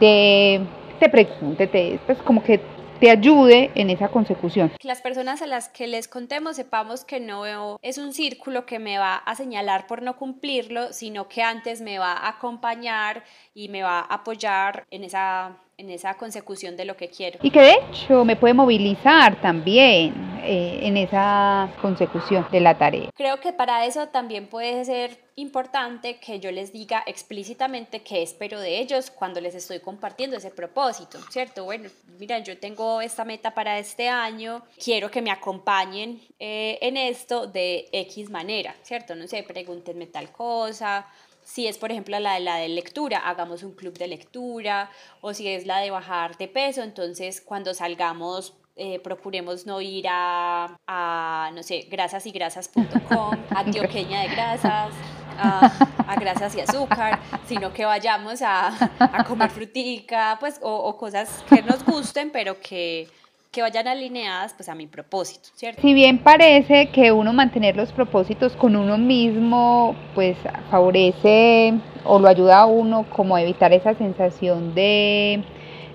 te 0.00 0.60
te 0.98 1.08
pregunte, 1.08 1.66
te, 1.66 1.98
pues 2.06 2.18
como 2.18 2.42
que 2.42 2.60
te 3.00 3.10
ayude 3.10 3.70
en 3.74 3.90
esa 3.90 4.08
consecución. 4.08 4.72
Las 4.82 5.00
personas 5.00 5.42
a 5.42 5.46
las 5.46 5.68
que 5.68 5.86
les 5.86 6.08
contemos 6.08 6.56
sepamos 6.56 7.04
que 7.04 7.20
no 7.20 7.78
es 7.82 7.98
un 7.98 8.12
círculo 8.12 8.66
que 8.66 8.78
me 8.78 8.98
va 8.98 9.16
a 9.16 9.34
señalar 9.34 9.86
por 9.86 10.02
no 10.02 10.16
cumplirlo, 10.16 10.92
sino 10.92 11.28
que 11.28 11.42
antes 11.42 11.80
me 11.80 11.98
va 11.98 12.12
a 12.12 12.28
acompañar 12.28 13.24
y 13.54 13.68
me 13.68 13.82
va 13.82 14.00
a 14.00 14.14
apoyar 14.14 14.86
en 14.90 15.04
esa 15.04 15.56
en 15.78 15.90
esa 15.90 16.14
consecución 16.14 16.76
de 16.76 16.84
lo 16.84 16.96
que 16.96 17.08
quiero. 17.08 17.38
Y 17.42 17.50
que 17.50 17.60
de 17.60 17.72
hecho 17.72 18.24
me 18.24 18.36
puede 18.36 18.52
movilizar 18.52 19.40
también. 19.40 20.28
eh, 20.42 20.86
en 20.86 20.96
esa 20.96 21.68
consecución 21.82 22.46
de 22.50 22.60
la 22.60 22.78
tarea. 22.78 23.10
Creo 23.14 23.40
que 23.40 23.52
para 23.52 23.84
eso 23.84 24.08
también 24.08 24.46
puede 24.46 24.84
ser 24.84 25.18
importante 25.34 26.18
que 26.18 26.40
yo 26.40 26.50
les 26.50 26.72
diga 26.72 27.02
explícitamente 27.06 28.02
qué 28.02 28.22
espero 28.22 28.60
de 28.60 28.78
ellos 28.78 29.10
cuando 29.10 29.40
les 29.40 29.54
estoy 29.54 29.80
compartiendo 29.80 30.36
ese 30.36 30.50
propósito, 30.50 31.18
¿cierto? 31.30 31.64
Bueno, 31.64 31.90
mira, 32.18 32.38
yo 32.38 32.58
tengo 32.58 33.00
esta 33.00 33.24
meta 33.24 33.52
para 33.54 33.78
este 33.78 34.08
año, 34.08 34.62
quiero 34.82 35.10
que 35.10 35.22
me 35.22 35.30
acompañen 35.30 36.20
eh, 36.38 36.78
en 36.80 36.96
esto 36.96 37.46
de 37.46 37.88
X 37.92 38.30
manera, 38.30 38.74
¿cierto? 38.82 39.14
No 39.14 39.26
sé, 39.28 39.42
pregúntenme 39.42 40.06
tal 40.06 40.30
cosa, 40.32 41.06
si 41.48 41.66
es, 41.66 41.78
por 41.78 41.90
ejemplo, 41.90 42.20
la 42.20 42.34
de 42.34 42.40
la 42.40 42.56
de 42.56 42.68
lectura, 42.68 43.20
hagamos 43.26 43.62
un 43.62 43.72
club 43.72 43.96
de 43.96 44.06
lectura, 44.06 44.90
o 45.22 45.32
si 45.32 45.48
es 45.48 45.64
la 45.64 45.78
de 45.78 45.90
bajar 45.90 46.36
de 46.36 46.46
peso, 46.46 46.82
entonces 46.82 47.40
cuando 47.40 47.72
salgamos 47.72 48.52
eh, 48.76 49.00
procuremos 49.00 49.64
no 49.64 49.80
ir 49.80 50.06
a, 50.10 50.76
a, 50.86 51.50
no 51.54 51.62
sé, 51.62 51.86
grasas 51.90 52.26
y 52.26 52.32
grasas.com, 52.32 53.34
antioqueña 53.56 54.20
de 54.20 54.28
grasas, 54.28 54.92
a, 55.38 55.72
a, 56.06 56.16
grasas 56.16 56.54
y 56.54 56.60
azúcar, 56.60 57.18
sino 57.46 57.72
que 57.72 57.86
vayamos 57.86 58.42
a, 58.42 58.68
a 58.98 59.24
comer 59.24 59.48
frutica, 59.48 60.36
pues, 60.38 60.60
o, 60.62 60.70
o 60.70 60.98
cosas 60.98 61.42
que 61.48 61.62
nos 61.62 61.82
gusten, 61.82 62.30
pero 62.30 62.60
que 62.60 63.08
que 63.58 63.62
vayan 63.62 63.88
alineadas 63.88 64.54
pues 64.54 64.68
a 64.68 64.76
mi 64.76 64.86
propósito, 64.86 65.48
¿cierto? 65.56 65.82
Si 65.82 65.92
bien 65.92 66.18
parece 66.18 66.90
que 66.90 67.10
uno 67.10 67.32
mantener 67.32 67.74
los 67.74 67.90
propósitos 67.90 68.54
con 68.54 68.76
uno 68.76 68.96
mismo 68.98 69.96
pues 70.14 70.36
favorece 70.70 71.74
o 72.04 72.20
lo 72.20 72.28
ayuda 72.28 72.60
a 72.60 72.66
uno 72.66 73.04
como 73.10 73.34
a 73.34 73.42
evitar 73.42 73.72
esa 73.72 73.94
sensación 73.94 74.76
de, 74.76 75.42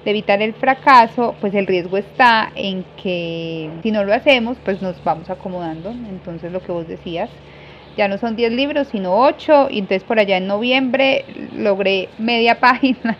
de 0.04 0.12
evitar 0.12 0.42
el 0.42 0.54
fracaso, 0.56 1.36
pues 1.40 1.54
el 1.54 1.66
riesgo 1.66 1.96
está 1.96 2.52
en 2.54 2.84
que 3.02 3.70
si 3.82 3.92
no 3.92 4.04
lo 4.04 4.14
hacemos 4.14 4.58
pues 4.66 4.82
nos 4.82 5.02
vamos 5.02 5.30
acomodando, 5.30 5.92
entonces 5.92 6.52
lo 6.52 6.62
que 6.62 6.74
vos 6.74 6.86
decías, 6.86 7.30
ya 7.96 8.10
no 8.10 8.18
son 8.18 8.36
10 8.36 8.52
libros, 8.52 8.90
sino 8.90 9.16
8, 9.16 9.70
y 9.70 9.80
entonces 9.80 10.04
por 10.04 10.20
allá 10.20 10.36
en 10.36 10.48
noviembre 10.48 11.24
logré 11.56 12.10
media 12.18 12.60
página 12.60 13.18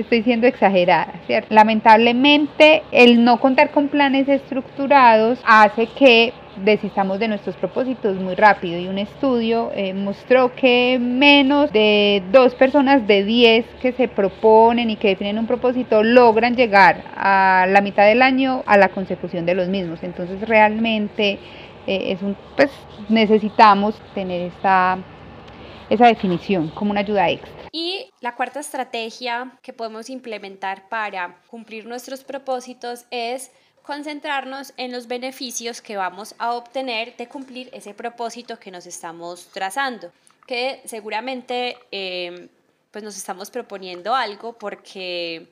estoy 0.00 0.22
siendo 0.22 0.46
exagerada, 0.46 1.14
¿cierto? 1.26 1.54
Lamentablemente, 1.54 2.82
el 2.92 3.24
no 3.24 3.38
contar 3.40 3.70
con 3.70 3.88
planes 3.88 4.28
estructurados 4.28 5.40
hace 5.44 5.86
que 5.86 6.32
desistamos 6.64 7.18
de 7.18 7.28
nuestros 7.28 7.56
propósitos 7.56 8.16
muy 8.16 8.34
rápido 8.34 8.78
y 8.78 8.88
un 8.88 8.98
estudio 8.98 9.70
eh, 9.74 9.94
mostró 9.94 10.54
que 10.54 10.98
menos 11.00 11.72
de 11.72 12.22
dos 12.32 12.54
personas 12.54 13.06
de 13.06 13.24
diez 13.24 13.64
que 13.80 13.92
se 13.92 14.08
proponen 14.08 14.90
y 14.90 14.96
que 14.96 15.08
definen 15.08 15.38
un 15.38 15.46
propósito 15.46 16.02
logran 16.02 16.56
llegar 16.56 17.04
a 17.16 17.66
la 17.68 17.80
mitad 17.80 18.06
del 18.06 18.22
año 18.22 18.62
a 18.66 18.76
la 18.76 18.88
consecución 18.88 19.46
de 19.46 19.54
los 19.54 19.68
mismos. 19.68 20.02
Entonces 20.02 20.40
realmente 20.46 21.38
eh, 21.86 22.12
es 22.12 22.22
un, 22.22 22.36
pues 22.56 22.70
necesitamos 23.08 24.00
tener 24.14 24.42
esta, 24.42 24.98
esa 25.90 26.06
definición 26.06 26.68
como 26.70 26.92
una 26.92 27.00
ayuda 27.00 27.28
extra. 27.28 27.68
Y 27.72 28.10
la 28.20 28.34
cuarta 28.34 28.60
estrategia 28.60 29.52
que 29.60 29.72
podemos 29.72 30.08
implementar 30.08 30.88
para 30.88 31.36
cumplir 31.48 31.84
nuestros 31.84 32.24
propósitos 32.24 33.04
es 33.10 33.50
concentrarnos 33.82 34.72
en 34.76 34.92
los 34.92 35.08
beneficios 35.08 35.80
que 35.80 35.96
vamos 35.96 36.34
a 36.38 36.54
obtener 36.54 37.16
de 37.16 37.28
cumplir 37.28 37.68
ese 37.72 37.92
propósito 37.92 38.58
que 38.58 38.70
nos 38.70 38.86
estamos 38.86 39.48
trazando, 39.52 40.12
que 40.46 40.80
seguramente 40.84 41.76
eh, 41.90 42.48
pues 42.90 43.02
nos 43.02 43.16
estamos 43.16 43.50
proponiendo 43.50 44.14
algo 44.14 44.52
porque 44.52 45.48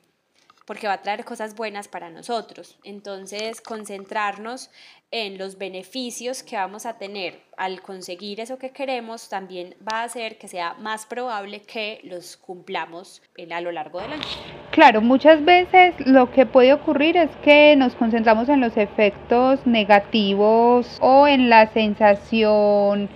porque 0.69 0.85
va 0.85 0.93
a 0.93 1.01
traer 1.01 1.25
cosas 1.25 1.55
buenas 1.55 1.87
para 1.87 2.11
nosotros. 2.11 2.77
Entonces, 2.83 3.59
concentrarnos 3.59 4.69
en 5.11 5.37
los 5.37 5.57
beneficios 5.57 6.43
que 6.43 6.55
vamos 6.55 6.85
a 6.85 6.97
tener 6.97 7.41
al 7.57 7.81
conseguir 7.81 8.39
eso 8.39 8.57
que 8.57 8.69
queremos 8.69 9.27
también 9.27 9.75
va 9.81 10.01
a 10.01 10.03
hacer 10.03 10.37
que 10.37 10.47
sea 10.47 10.75
más 10.75 11.05
probable 11.05 11.61
que 11.61 11.99
los 12.03 12.37
cumplamos 12.37 13.21
a 13.51 13.61
lo 13.61 13.71
largo 13.71 13.99
del 13.99 14.13
año. 14.13 14.23
Claro, 14.71 15.01
muchas 15.01 15.43
veces 15.43 15.95
lo 16.05 16.31
que 16.31 16.45
puede 16.45 16.73
ocurrir 16.73 17.17
es 17.17 17.29
que 17.43 17.75
nos 17.75 17.95
concentramos 17.95 18.49
en 18.49 18.61
los 18.61 18.77
efectos 18.77 19.65
negativos 19.65 20.97
o 21.01 21.27
en 21.27 21.49
la 21.49 21.73
sensación 21.73 23.09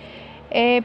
eh, 0.50 0.82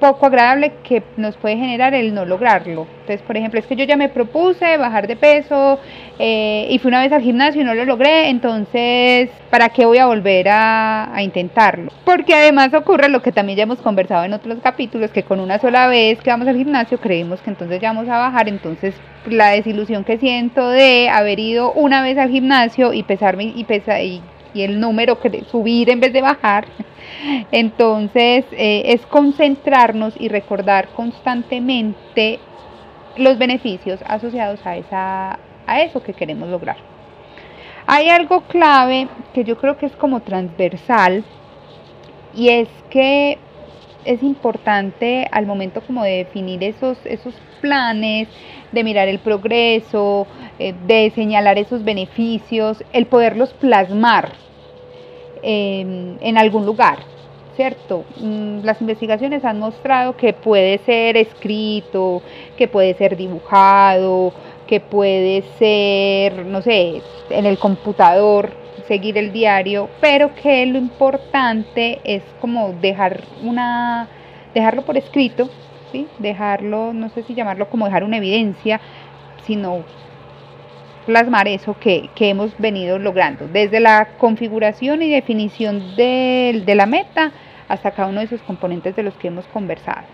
poco 0.00 0.26
agradable 0.26 0.72
que 0.82 1.02
nos 1.16 1.36
puede 1.36 1.56
generar 1.56 1.94
el 1.94 2.14
no 2.14 2.24
lograrlo. 2.24 2.86
Entonces, 3.02 3.22
por 3.22 3.36
ejemplo, 3.36 3.60
es 3.60 3.66
que 3.66 3.76
yo 3.76 3.84
ya 3.84 3.96
me 3.96 4.08
propuse 4.08 4.76
bajar 4.78 5.06
de 5.06 5.14
peso 5.14 5.78
eh, 6.18 6.66
y 6.70 6.78
fui 6.78 6.88
una 6.88 7.02
vez 7.02 7.12
al 7.12 7.22
gimnasio 7.22 7.60
y 7.60 7.64
no 7.64 7.74
lo 7.74 7.84
logré, 7.84 8.28
entonces, 8.28 9.30
¿para 9.50 9.68
qué 9.68 9.84
voy 9.84 9.98
a 9.98 10.06
volver 10.06 10.48
a, 10.48 11.14
a, 11.14 11.22
intentarlo? 11.22 11.92
Porque 12.04 12.34
además 12.34 12.72
ocurre 12.74 13.08
lo 13.08 13.22
que 13.22 13.30
también 13.30 13.58
ya 13.58 13.62
hemos 13.64 13.80
conversado 13.80 14.24
en 14.24 14.32
otros 14.32 14.58
capítulos, 14.62 15.10
que 15.10 15.22
con 15.22 15.38
una 15.38 15.58
sola 15.58 15.86
vez 15.86 16.20
que 16.20 16.30
vamos 16.30 16.48
al 16.48 16.56
gimnasio 16.56 16.98
creemos 16.98 17.40
que 17.42 17.50
entonces 17.50 17.80
ya 17.80 17.92
vamos 17.92 18.08
a 18.08 18.18
bajar, 18.18 18.48
entonces 18.48 18.94
la 19.26 19.50
desilusión 19.50 20.04
que 20.04 20.18
siento 20.18 20.70
de 20.70 21.10
haber 21.10 21.38
ido 21.38 21.72
una 21.72 22.02
vez 22.02 22.16
al 22.16 22.30
gimnasio 22.30 22.92
y 22.92 23.02
pesarme 23.02 23.52
y, 23.54 23.64
pesa, 23.64 24.00
y 24.00 24.22
y 24.54 24.62
el 24.62 24.80
número 24.80 25.20
que 25.20 25.44
subir 25.50 25.90
en 25.90 26.00
vez 26.00 26.12
de 26.12 26.22
bajar. 26.22 26.66
Entonces 27.52 28.44
eh, 28.52 28.82
es 28.86 29.04
concentrarnos 29.06 30.14
y 30.18 30.28
recordar 30.28 30.88
constantemente 30.90 32.38
los 33.16 33.38
beneficios 33.38 34.00
asociados 34.06 34.64
a, 34.64 34.76
esa, 34.76 35.38
a 35.66 35.80
eso 35.82 36.02
que 36.02 36.14
queremos 36.14 36.48
lograr. 36.48 36.76
Hay 37.86 38.08
algo 38.08 38.42
clave 38.42 39.08
que 39.34 39.44
yo 39.44 39.58
creo 39.58 39.76
que 39.76 39.86
es 39.86 39.96
como 39.96 40.20
transversal 40.20 41.24
y 42.34 42.48
es 42.48 42.68
que 42.88 43.38
es 44.04 44.22
importante 44.22 45.28
al 45.30 45.46
momento 45.46 45.80
como 45.82 46.04
de 46.04 46.18
definir 46.18 46.62
esos, 46.62 46.98
esos 47.04 47.34
planes, 47.60 48.28
de 48.72 48.84
mirar 48.84 49.08
el 49.08 49.18
progreso, 49.18 50.26
eh, 50.58 50.74
de 50.86 51.10
señalar 51.14 51.58
esos 51.58 51.84
beneficios, 51.84 52.82
el 52.92 53.06
poderlos 53.06 53.52
plasmar 53.54 54.32
en 55.42 56.38
algún 56.38 56.66
lugar, 56.66 56.98
¿cierto? 57.56 58.04
Mm, 58.20 58.60
las 58.64 58.80
investigaciones 58.80 59.44
han 59.44 59.58
mostrado 59.58 60.16
que 60.16 60.32
puede 60.32 60.78
ser 60.78 61.16
escrito, 61.16 62.22
que 62.56 62.68
puede 62.68 62.94
ser 62.94 63.16
dibujado, 63.16 64.32
que 64.66 64.80
puede 64.80 65.42
ser, 65.58 66.46
no 66.46 66.62
sé, 66.62 67.02
en 67.28 67.44
el 67.44 67.58
computador, 67.58 68.50
seguir 68.88 69.18
el 69.18 69.32
diario, 69.32 69.88
pero 70.00 70.34
que 70.34 70.64
lo 70.66 70.78
importante 70.78 72.00
es 72.04 72.22
como 72.40 72.72
dejar 72.80 73.20
una, 73.42 74.08
dejarlo 74.54 74.82
por 74.82 74.96
escrito, 74.96 75.50
¿sí? 75.92 76.06
dejarlo, 76.18 76.92
no 76.92 77.08
sé 77.10 77.22
si 77.24 77.34
llamarlo 77.34 77.68
como 77.68 77.86
dejar 77.86 78.04
una 78.04 78.16
evidencia, 78.16 78.80
sino 79.46 79.84
plasmar 81.06 81.48
eso 81.48 81.76
que, 81.78 82.10
que 82.14 82.28
hemos 82.28 82.56
venido 82.58 82.98
logrando, 82.98 83.48
desde 83.48 83.80
la 83.80 84.16
configuración 84.18 85.02
y 85.02 85.10
definición 85.10 85.96
de, 85.96 86.62
de 86.64 86.74
la 86.74 86.86
meta 86.86 87.32
hasta 87.68 87.92
cada 87.92 88.08
uno 88.08 88.20
de 88.20 88.26
esos 88.26 88.42
componentes 88.42 88.96
de 88.96 89.02
los 89.02 89.14
que 89.14 89.28
hemos 89.28 89.46
conversado. 89.46 90.06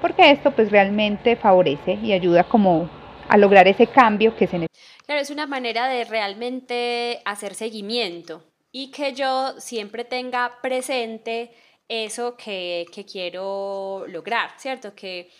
Porque 0.00 0.30
esto 0.30 0.50
pues 0.52 0.70
realmente 0.70 1.36
favorece 1.36 1.98
y 2.02 2.12
ayuda 2.12 2.44
como 2.44 2.88
a 3.28 3.36
lograr 3.36 3.68
ese 3.68 3.86
cambio 3.86 4.36
que 4.36 4.46
se 4.46 4.58
necesita. 4.58 5.04
Claro, 5.06 5.20
es 5.20 5.30
una 5.30 5.46
manera 5.46 5.88
de 5.88 6.04
realmente 6.04 7.20
hacer 7.24 7.54
seguimiento 7.54 8.42
y 8.72 8.90
que 8.90 9.14
yo 9.14 9.54
siempre 9.58 10.04
tenga 10.04 10.58
presente 10.62 11.50
eso 11.88 12.36
que, 12.36 12.86
que 12.92 13.04
quiero 13.04 14.04
lograr, 14.08 14.50
¿cierto? 14.58 14.94
Que, 14.94 15.30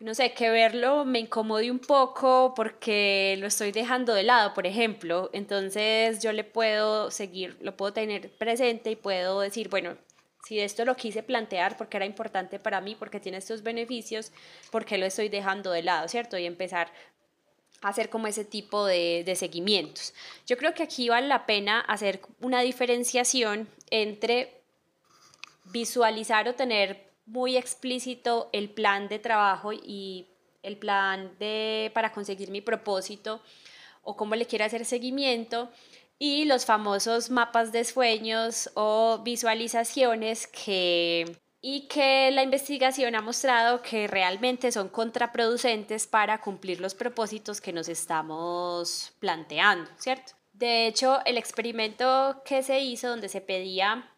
no 0.00 0.14
sé, 0.14 0.32
que 0.32 0.50
verlo 0.50 1.04
me 1.04 1.20
incomode 1.20 1.70
un 1.70 1.78
poco 1.78 2.54
porque 2.56 3.36
lo 3.38 3.46
estoy 3.46 3.70
dejando 3.70 4.14
de 4.14 4.22
lado, 4.22 4.54
por 4.54 4.66
ejemplo. 4.66 5.30
Entonces 5.32 6.22
yo 6.22 6.32
le 6.32 6.44
puedo 6.44 7.10
seguir, 7.10 7.56
lo 7.60 7.76
puedo 7.76 7.92
tener 7.92 8.30
presente 8.32 8.90
y 8.90 8.96
puedo 8.96 9.40
decir, 9.40 9.68
bueno, 9.68 9.96
si 10.44 10.58
esto 10.58 10.84
lo 10.84 10.96
quise 10.96 11.22
plantear 11.22 11.76
porque 11.76 11.98
era 11.98 12.06
importante 12.06 12.58
para 12.58 12.80
mí, 12.80 12.96
porque 12.98 13.20
tiene 13.20 13.38
estos 13.38 13.62
beneficios, 13.62 14.32
¿por 14.70 14.86
qué 14.86 14.96
lo 14.96 15.06
estoy 15.06 15.28
dejando 15.28 15.70
de 15.70 15.82
lado, 15.82 16.08
cierto? 16.08 16.38
Y 16.38 16.46
empezar 16.46 16.90
hacer 17.82 18.10
como 18.10 18.26
ese 18.26 18.44
tipo 18.44 18.84
de, 18.84 19.22
de, 19.24 19.36
seguimientos. 19.36 20.12
Yo 20.46 20.58
creo 20.58 20.74
que 20.74 20.82
aquí 20.82 21.08
vale 21.08 21.28
la 21.28 21.46
pena 21.46 21.80
hacer 21.80 22.20
una 22.40 22.60
diferenciación 22.60 23.68
entre 23.90 24.60
visualizar 25.64 26.46
o 26.48 26.54
tener 26.54 27.09
muy 27.30 27.56
explícito 27.56 28.50
el 28.52 28.70
plan 28.70 29.08
de 29.08 29.18
trabajo 29.18 29.72
y 29.72 30.26
el 30.62 30.76
plan 30.76 31.32
de, 31.38 31.90
para 31.94 32.12
conseguir 32.12 32.50
mi 32.50 32.60
propósito 32.60 33.40
o 34.02 34.16
cómo 34.16 34.34
le 34.34 34.46
quiero 34.46 34.64
hacer 34.64 34.84
seguimiento 34.84 35.70
y 36.18 36.44
los 36.44 36.66
famosos 36.66 37.30
mapas 37.30 37.72
de 37.72 37.84
sueños 37.84 38.70
o 38.74 39.20
visualizaciones 39.24 40.46
que 40.46 41.24
y 41.62 41.88
que 41.88 42.30
la 42.30 42.42
investigación 42.42 43.14
ha 43.14 43.20
mostrado 43.20 43.82
que 43.82 44.06
realmente 44.06 44.72
son 44.72 44.88
contraproducentes 44.88 46.06
para 46.06 46.40
cumplir 46.40 46.80
los 46.80 46.94
propósitos 46.94 47.60
que 47.60 47.72
nos 47.72 47.88
estamos 47.88 49.12
planteando, 49.18 49.90
¿cierto? 49.98 50.32
De 50.54 50.86
hecho, 50.86 51.20
el 51.26 51.36
experimento 51.36 52.42
que 52.46 52.62
se 52.62 52.80
hizo 52.80 53.08
donde 53.08 53.28
se 53.28 53.42
pedía 53.42 54.10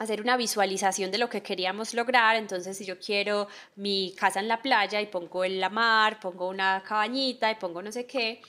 hacer 0.00 0.22
una 0.22 0.38
visualización 0.38 1.10
de 1.10 1.18
lo 1.18 1.28
que 1.28 1.42
queríamos 1.42 1.92
lograr. 1.92 2.34
Entonces, 2.36 2.76
si 2.76 2.86
yo 2.86 2.98
quiero 2.98 3.48
mi 3.76 4.14
casa 4.18 4.40
en 4.40 4.48
la 4.48 4.62
playa 4.62 4.98
y 5.00 5.06
pongo 5.06 5.44
en 5.44 5.60
la 5.60 5.68
mar, 5.68 6.18
pongo 6.20 6.48
una 6.48 6.82
cabañita 6.82 7.50
y 7.50 7.56
pongo 7.56 7.82
no 7.82 7.92
sé 7.92 8.06
qué, 8.06 8.40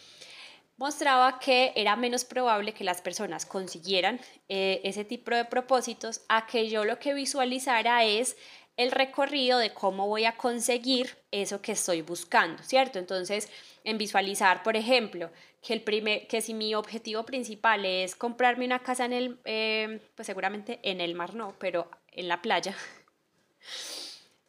mostraba 0.77 1.39
que 1.39 1.73
era 1.75 1.97
menos 1.97 2.23
probable 2.23 2.73
que 2.73 2.85
las 2.85 3.01
personas 3.01 3.45
consiguieran 3.45 4.21
eh, 4.47 4.79
ese 4.85 5.03
tipo 5.03 5.35
de 5.35 5.43
propósitos 5.43 6.21
a 6.29 6.47
que 6.47 6.69
yo 6.69 6.85
lo 6.85 6.99
que 6.99 7.13
visualizara 7.13 8.05
es 8.05 8.37
el 8.81 8.91
recorrido 8.91 9.59
de 9.59 9.73
cómo 9.73 10.07
voy 10.07 10.25
a 10.25 10.37
conseguir 10.37 11.15
eso 11.31 11.61
que 11.61 11.73
estoy 11.73 12.01
buscando, 12.01 12.63
¿cierto? 12.63 12.97
Entonces, 12.97 13.49
en 13.83 13.97
visualizar, 13.97 14.63
por 14.63 14.75
ejemplo, 14.75 15.29
que, 15.61 15.73
el 15.73 15.81
primer, 15.81 16.27
que 16.27 16.41
si 16.41 16.53
mi 16.53 16.73
objetivo 16.73 17.23
principal 17.23 17.85
es 17.85 18.15
comprarme 18.15 18.65
una 18.65 18.79
casa 18.79 19.05
en 19.05 19.13
el, 19.13 19.39
eh, 19.45 19.99
pues 20.15 20.25
seguramente 20.25 20.79
en 20.83 20.99
el 20.99 21.13
mar 21.13 21.35
no, 21.35 21.53
pero 21.59 21.89
en 22.11 22.27
la 22.27 22.41
playa. 22.41 22.75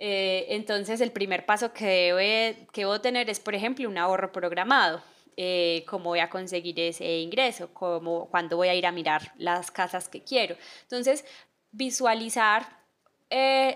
Eh, 0.04 0.56
entonces 0.56 1.00
el 1.00 1.12
primer 1.12 1.46
paso 1.46 1.72
que, 1.72 1.86
debe, 1.86 2.66
que 2.72 2.80
debo 2.80 3.00
tener 3.00 3.30
es, 3.30 3.38
por 3.38 3.54
ejemplo, 3.54 3.88
un 3.88 3.98
ahorro 3.98 4.32
programado. 4.32 5.00
Eh, 5.36 5.84
cómo 5.86 6.06
voy 6.06 6.18
a 6.18 6.28
conseguir 6.28 6.80
ese 6.80 7.18
ingreso, 7.18 7.72
cómo, 7.72 8.28
cuándo 8.28 8.56
voy 8.56 8.66
a 8.66 8.74
ir 8.74 8.84
a 8.84 8.90
mirar 8.90 9.32
las 9.36 9.70
casas 9.70 10.08
que 10.08 10.20
quiero. 10.24 10.56
Entonces, 10.82 11.24
visualizar 11.70 12.81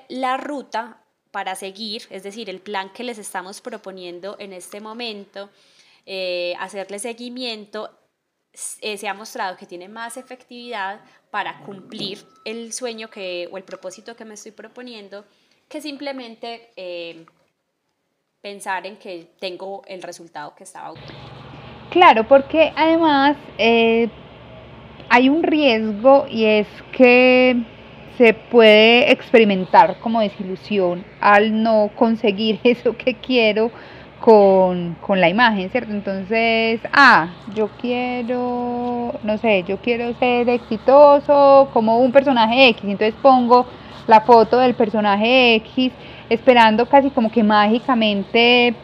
la 0.08 0.36
ruta 0.36 1.00
para 1.36 1.54
seguir, 1.54 2.04
es 2.08 2.22
decir, 2.22 2.48
el 2.48 2.60
plan 2.60 2.88
que 2.94 3.04
les 3.04 3.18
estamos 3.18 3.60
proponiendo 3.60 4.36
en 4.38 4.54
este 4.54 4.80
momento, 4.80 5.50
eh, 6.06 6.54
hacerle 6.58 6.98
seguimiento, 6.98 7.90
eh, 8.80 8.96
se 8.96 9.06
ha 9.06 9.12
mostrado 9.12 9.54
que 9.58 9.66
tiene 9.66 9.86
más 9.86 10.16
efectividad 10.16 11.00
para 11.30 11.60
cumplir 11.60 12.24
el 12.46 12.72
sueño 12.72 13.10
que, 13.10 13.50
o 13.52 13.58
el 13.58 13.64
propósito 13.64 14.16
que 14.16 14.24
me 14.24 14.32
estoy 14.32 14.52
proponiendo 14.52 15.26
que 15.68 15.82
simplemente 15.82 16.70
eh, 16.74 17.26
pensar 18.40 18.86
en 18.86 18.96
que 18.96 19.28
tengo 19.38 19.82
el 19.88 20.02
resultado 20.02 20.54
que 20.54 20.64
estaba 20.64 20.94
Claro, 21.90 22.26
porque 22.26 22.72
además 22.74 23.36
hay 25.10 25.28
un 25.28 25.42
riesgo 25.42 26.26
y 26.30 26.46
es 26.46 26.66
que 26.92 27.75
se 28.16 28.32
puede 28.34 29.12
experimentar 29.12 29.96
como 30.00 30.20
desilusión 30.20 31.04
al 31.20 31.62
no 31.62 31.90
conseguir 31.94 32.60
eso 32.64 32.96
que 32.96 33.14
quiero 33.14 33.70
con, 34.20 34.96
la 35.08 35.28
imagen, 35.28 35.70
¿cierto? 35.70 35.92
Entonces, 35.92 36.80
ah, 36.92 37.28
yo 37.54 37.68
quiero, 37.80 39.12
no 39.22 39.38
sé, 39.38 39.62
yo 39.68 39.76
quiero 39.78 40.14
ser 40.14 40.48
exitoso 40.48 41.68
como 41.72 41.98
un 41.98 42.12
personaje 42.12 42.68
X, 42.68 42.84
entonces 42.84 43.14
pongo 43.20 43.66
la 44.06 44.22
foto 44.22 44.58
del 44.58 44.74
personaje 44.74 45.56
X 45.56 45.92
esperando 46.28 46.86
casi 46.86 47.10
como 47.10 47.30
que 47.30 47.42
mágicamente 47.42 48.74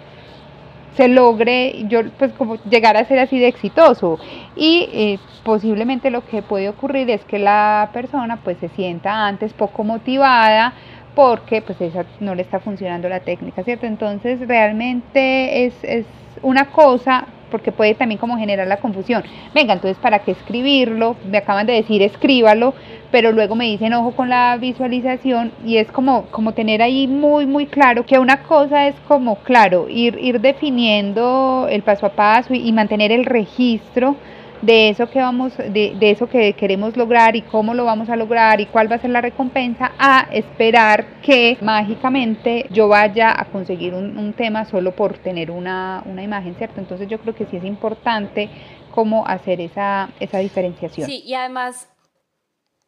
se 0.96 1.08
logre 1.08 1.84
yo 1.88 2.00
pues 2.18 2.32
como 2.32 2.56
llegar 2.64 2.96
a 2.96 3.04
ser 3.04 3.18
así 3.18 3.38
de 3.38 3.48
exitoso 3.48 4.18
y 4.56 4.88
eh, 4.92 5.18
posiblemente 5.44 6.10
lo 6.10 6.24
que 6.26 6.42
puede 6.42 6.68
ocurrir 6.68 7.10
es 7.10 7.24
que 7.24 7.38
la 7.38 7.90
persona 7.92 8.38
pues 8.42 8.58
se 8.58 8.68
sienta 8.70 9.26
antes 9.26 9.52
poco 9.52 9.84
motivada 9.84 10.74
porque 11.14 11.62
pues 11.62 11.80
esa 11.80 12.04
no 12.20 12.34
le 12.34 12.42
está 12.42 12.60
funcionando 12.60 13.08
la 13.08 13.20
técnica, 13.20 13.62
¿cierto? 13.64 13.86
Entonces 13.86 14.46
realmente 14.46 15.66
es, 15.66 15.74
es 15.82 16.06
una 16.42 16.66
cosa 16.66 17.26
porque 17.52 17.70
puede 17.70 17.94
también 17.94 18.18
como 18.18 18.36
generar 18.38 18.66
la 18.66 18.78
confusión. 18.78 19.22
Venga, 19.54 19.74
entonces, 19.74 19.98
¿para 19.98 20.20
qué 20.20 20.32
escribirlo? 20.32 21.16
Me 21.30 21.38
acaban 21.38 21.66
de 21.66 21.74
decir, 21.74 22.02
escríbalo, 22.02 22.74
pero 23.12 23.30
luego 23.30 23.54
me 23.54 23.66
dicen, 23.66 23.92
ojo 23.92 24.12
con 24.12 24.30
la 24.30 24.56
visualización 24.56 25.52
y 25.64 25.76
es 25.76 25.92
como, 25.92 26.24
como 26.30 26.54
tener 26.54 26.82
ahí 26.82 27.06
muy, 27.06 27.46
muy 27.46 27.66
claro 27.66 28.04
que 28.04 28.18
una 28.18 28.42
cosa 28.42 28.88
es 28.88 28.96
como, 29.06 29.36
claro, 29.36 29.88
ir, 29.88 30.18
ir 30.18 30.40
definiendo 30.40 31.68
el 31.70 31.82
paso 31.82 32.06
a 32.06 32.12
paso 32.14 32.54
y 32.54 32.72
mantener 32.72 33.12
el 33.12 33.26
registro 33.26 34.16
de 34.62 34.88
eso 34.88 35.10
que 35.10 35.18
vamos, 35.18 35.56
de, 35.56 35.94
de, 35.98 36.10
eso 36.10 36.28
que 36.28 36.52
queremos 36.54 36.96
lograr 36.96 37.34
y 37.34 37.42
cómo 37.42 37.74
lo 37.74 37.84
vamos 37.84 38.08
a 38.08 38.16
lograr 38.16 38.60
y 38.60 38.66
cuál 38.66 38.90
va 38.90 38.96
a 38.96 39.00
ser 39.00 39.10
la 39.10 39.20
recompensa, 39.20 39.92
a 39.98 40.28
esperar 40.30 41.04
que 41.20 41.58
mágicamente 41.60 42.66
yo 42.70 42.86
vaya 42.88 43.34
a 43.36 43.44
conseguir 43.46 43.92
un, 43.92 44.16
un 44.16 44.32
tema 44.32 44.64
solo 44.64 44.92
por 44.92 45.18
tener 45.18 45.50
una, 45.50 46.02
una, 46.06 46.22
imagen, 46.22 46.54
¿cierto? 46.54 46.80
Entonces 46.80 47.08
yo 47.08 47.18
creo 47.18 47.34
que 47.34 47.44
sí 47.46 47.56
es 47.56 47.64
importante 47.64 48.48
cómo 48.92 49.26
hacer 49.26 49.60
esa, 49.60 50.10
esa 50.20 50.38
diferenciación. 50.38 51.08
Sí, 51.08 51.24
y 51.26 51.34
además 51.34 51.88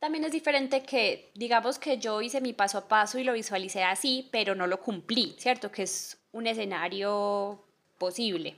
también 0.05 0.25
es 0.25 0.33
diferente 0.33 0.83
que, 0.83 1.31
digamos 1.33 1.79
que 1.79 1.97
yo 1.97 2.21
hice 2.21 2.43
mi 2.43 2.53
paso 2.53 2.77
a 2.77 2.89
paso 2.89 3.19
y 3.19 3.25
lo 3.25 3.33
visualicé 3.33 3.85
así, 3.85 4.29
pero 4.31 4.55
no 4.55 4.67
lo 4.67 4.79
cumplí, 4.79 5.35
¿cierto? 5.39 5.73
Que 5.73 5.85
es 5.85 6.19
un 6.33 6.47
escenario 6.47 7.65
posible. 7.97 8.55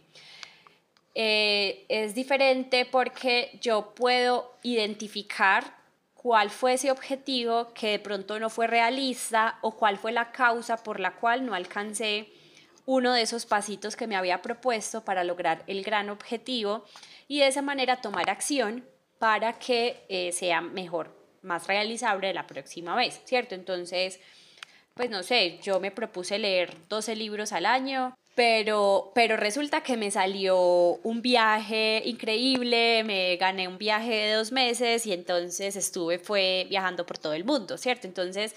Eh, 1.15 1.87
es 1.89 2.17
diferente 2.17 2.85
porque 2.85 3.57
yo 3.63 3.95
puedo 3.95 4.57
identificar 4.65 5.73
cuál 6.15 6.51
fue 6.51 6.73
ese 6.73 6.91
objetivo 6.91 7.73
que 7.75 7.91
de 7.91 7.99
pronto 8.01 8.41
no 8.41 8.51
fue 8.51 8.67
realista 8.67 9.61
o 9.63 9.77
cuál 9.77 9.99
fue 9.99 10.11
la 10.11 10.33
causa 10.33 10.77
por 10.79 10.99
la 10.99 11.15
cual 11.15 11.47
no 11.47 11.55
alcancé 11.55 12.29
uno 12.87 13.13
de 13.13 13.23
esos 13.23 13.47
pasitos 13.47 13.95
que 13.95 14.09
me 14.09 14.17
había 14.17 14.43
propuesto 14.43 15.05
para 15.05 15.23
lograr 15.23 15.63
el 15.69 15.85
gran 15.85 16.11
objetivo 16.11 16.85
y 17.29 17.39
de 17.39 17.47
esa 17.47 17.63
manera 17.63 18.01
tomar 18.01 18.31
acción 18.31 18.85
para 19.21 19.53
que 19.61 20.05
eh, 20.09 20.33
sea 20.33 20.61
mejor, 20.61 21.16
más 21.47 21.67
realizable 21.67 22.35
la 22.35 22.47
próxima 22.47 22.95
vez, 22.95 23.21
¿cierto? 23.25 23.55
Entonces, 23.55 24.21
pues 24.95 25.11
no 25.11 25.23
sé, 25.23 25.59
yo 25.63 25.81
me 25.81 25.91
propuse 25.91 26.39
leer 26.39 26.75
12 26.89 27.17
libros 27.17 27.53
al 27.53 27.67
año, 27.67 28.17
pero, 28.35 29.13
pero 29.15 29.37
resulta 29.37 29.83
que 29.83 29.97
me 29.97 30.11
salió 30.11 30.59
un 31.03 31.23
viaje 31.23 32.03
increíble, 32.05 33.03
me 33.05 33.37
gané 33.37 33.67
un 33.67 33.79
viaje 33.79 34.13
de 34.13 34.33
dos 34.35 34.53
meses 34.53 35.07
y 35.07 35.13
entonces 35.15 35.75
estuve, 35.77 36.19
fue 36.19 36.67
viajando 36.69 37.07
por 37.07 37.17
todo 37.17 37.33
el 37.33 37.45
mundo, 37.45 37.79
¿cierto? 37.79 38.07
Entonces, 38.07 38.55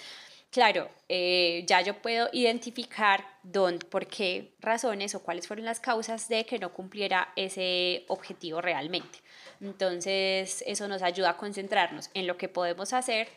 claro, 0.52 0.90
eh, 1.08 1.64
ya 1.68 1.82
yo 1.82 2.02
puedo 2.02 2.30
identificar 2.34 3.26
dónde, 3.44 3.86
por 3.86 4.08
qué 4.08 4.52
razones 4.60 5.16
o 5.16 5.24
cuáles 5.24 5.48
fueron 5.48 5.66
las 5.66 5.80
causas 5.80 6.28
de 6.28 6.46
que 6.46 6.60
no 6.60 6.74
cumpliera 6.74 7.32
ese 7.36 8.04
objetivo 8.10 8.62
realmente. 8.62 9.20
Entonces, 9.62 10.64
eso 10.66 10.88
nos 10.88 11.02
ayuda 11.02 11.32
a 11.32 11.38
concentrarnos 11.38 12.10
en 12.14 12.28
lo 12.28 12.38
que 12.38 12.48
podemos 12.48 12.94
hacer 12.94 13.28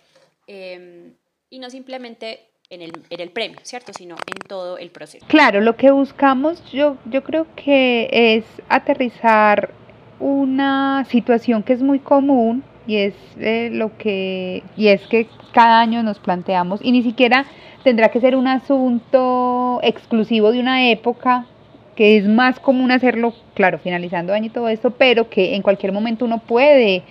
em, 0.46 1.14
y 1.50 1.58
no 1.58 1.68
simplemente 1.70 2.48
en 2.70 2.82
el, 2.82 2.92
en 3.10 3.20
el 3.20 3.30
premio, 3.30 3.58
¿cierto? 3.62 3.92
Sino 3.92 4.16
en 4.26 4.48
todo 4.48 4.78
el 4.78 4.90
proceso. 4.90 5.26
Claro, 5.28 5.60
lo 5.60 5.76
que 5.76 5.90
buscamos 5.90 6.62
yo, 6.72 6.96
yo 7.06 7.22
creo 7.22 7.46
que 7.54 8.08
es 8.10 8.44
aterrizar 8.68 9.72
una 10.20 11.04
situación 11.10 11.62
que 11.62 11.72
es 11.72 11.82
muy 11.82 11.98
común 11.98 12.62
y 12.86 12.96
es 12.96 13.14
eh, 13.38 13.70
lo 13.72 13.96
que 13.96 14.62
y 14.76 14.88
es 14.88 15.06
que 15.08 15.28
cada 15.52 15.80
año 15.80 16.02
nos 16.02 16.18
planteamos 16.18 16.80
y 16.82 16.92
ni 16.92 17.02
siquiera 17.02 17.46
tendrá 17.84 18.10
que 18.10 18.20
ser 18.20 18.36
un 18.36 18.46
asunto 18.46 19.80
exclusivo 19.82 20.52
de 20.52 20.60
una 20.60 20.90
época 20.90 21.46
que 21.94 22.16
es 22.16 22.26
más 22.26 22.58
común 22.58 22.90
hacerlo, 22.90 23.34
claro, 23.54 23.78
finalizando 23.78 24.32
año 24.32 24.46
y 24.46 24.50
todo 24.50 24.68
esto, 24.68 24.90
pero 24.92 25.28
que 25.28 25.54
en 25.54 25.62
cualquier 25.62 25.92
momento 25.92 26.24
uno 26.24 26.38
puede 26.38 27.02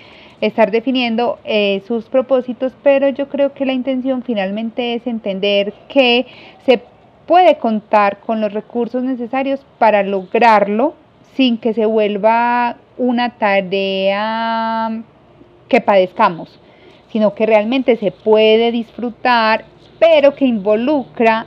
estar 0.42 0.72
definiendo 0.72 1.40
eh, 1.44 1.84
sus 1.88 2.06
propósitos, 2.06 2.74
pero 2.82 3.10
yo 3.10 3.30
creo 3.30 3.54
que 3.54 3.66
la 3.66 3.74
intención 3.74 4.24
finalmente 4.24 4.96
es 4.96 5.06
entender 5.06 5.74
que 5.88 6.26
se 6.66 6.82
puede 7.28 7.58
contar 7.58 8.20
con 8.20 8.42
los 8.42 8.52
recursos 8.52 9.04
necesarios 9.04 9.64
para 9.78 10.04
lograrlo 10.04 10.96
sin 11.36 11.58
que 11.58 11.74
se 11.74 11.86
vuelva 11.86 12.78
una 12.98 13.38
tarea 13.38 15.02
que 15.70 15.80
padezcamos, 15.80 16.60
sino 17.12 17.36
que 17.36 17.46
realmente 17.46 17.96
se 17.98 18.12
puede 18.12 18.72
disfrutar, 18.72 19.66
pero 20.00 20.36
que 20.36 20.46
involucra 20.46 21.46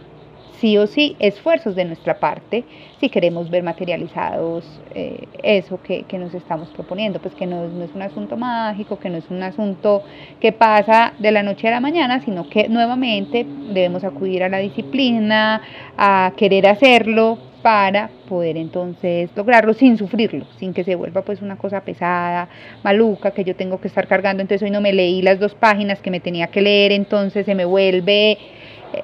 sí 0.64 0.78
o 0.78 0.86
sí 0.86 1.14
esfuerzos 1.18 1.74
de 1.74 1.84
nuestra 1.84 2.18
parte 2.18 2.64
si 2.98 3.10
queremos 3.10 3.50
ver 3.50 3.62
materializados 3.62 4.64
eh, 4.94 5.28
eso 5.42 5.78
que, 5.82 6.06
nos 6.18 6.32
estamos 6.32 6.70
proponiendo, 6.70 7.18
pues 7.18 7.34
que 7.34 7.46
no, 7.46 7.68
no, 7.68 7.84
es 7.84 7.94
un 7.94 8.00
asunto 8.00 8.38
mágico, 8.38 8.98
que 8.98 9.10
no 9.10 9.18
es 9.18 9.28
un 9.28 9.42
asunto 9.42 10.02
que 10.40 10.52
pasa 10.52 11.12
de 11.18 11.32
la 11.32 11.42
noche 11.42 11.68
a 11.68 11.72
la 11.72 11.80
mañana, 11.80 12.22
sino 12.24 12.48
que 12.48 12.66
nuevamente 12.70 13.44
debemos 13.74 14.04
acudir 14.04 14.42
a 14.42 14.48
la 14.48 14.56
disciplina, 14.56 15.60
a 15.98 16.32
querer 16.34 16.66
hacerlo 16.66 17.36
para 17.60 18.08
poder 18.26 18.56
entonces 18.56 19.28
lograrlo 19.36 19.74
sin 19.74 19.98
sufrirlo, 19.98 20.46
sin 20.58 20.72
que 20.72 20.82
se 20.82 20.94
vuelva 20.94 21.20
pues 21.22 21.42
una 21.42 21.56
cosa 21.56 21.82
pesada, 21.82 22.48
maluca, 22.82 23.32
que 23.32 23.44
yo 23.44 23.54
tengo 23.54 23.82
que 23.82 23.88
estar 23.88 24.06
cargando, 24.06 24.40
entonces 24.40 24.64
hoy 24.64 24.70
no 24.70 24.80
me 24.80 24.94
leí 24.94 25.20
las 25.20 25.38
dos 25.38 25.54
páginas 25.54 26.00
que 26.00 26.10
me 26.10 26.20
tenía 26.20 26.46
que 26.46 26.62
leer, 26.62 26.92
entonces 26.92 27.44
se 27.44 27.54
me 27.54 27.66
vuelve 27.66 28.38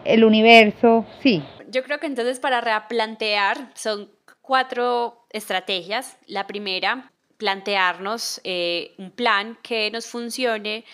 el 0.05 0.25
universo, 0.25 1.07
sí. 1.23 1.43
Yo 1.69 1.83
creo 1.83 1.99
que 2.01 2.07
entonces 2.07 2.41
para 2.41 2.61
replantear 2.61 3.71
son 3.75 4.11
cuatro 4.41 5.27
estrategias. 5.31 6.17
La 6.27 6.47
primera, 6.47 7.11
plantearnos 7.37 8.41
eh, 8.45 8.95
un 8.99 9.11
plan 9.11 9.59
que 9.63 9.91
nos 9.91 10.07
funcione 10.07 10.85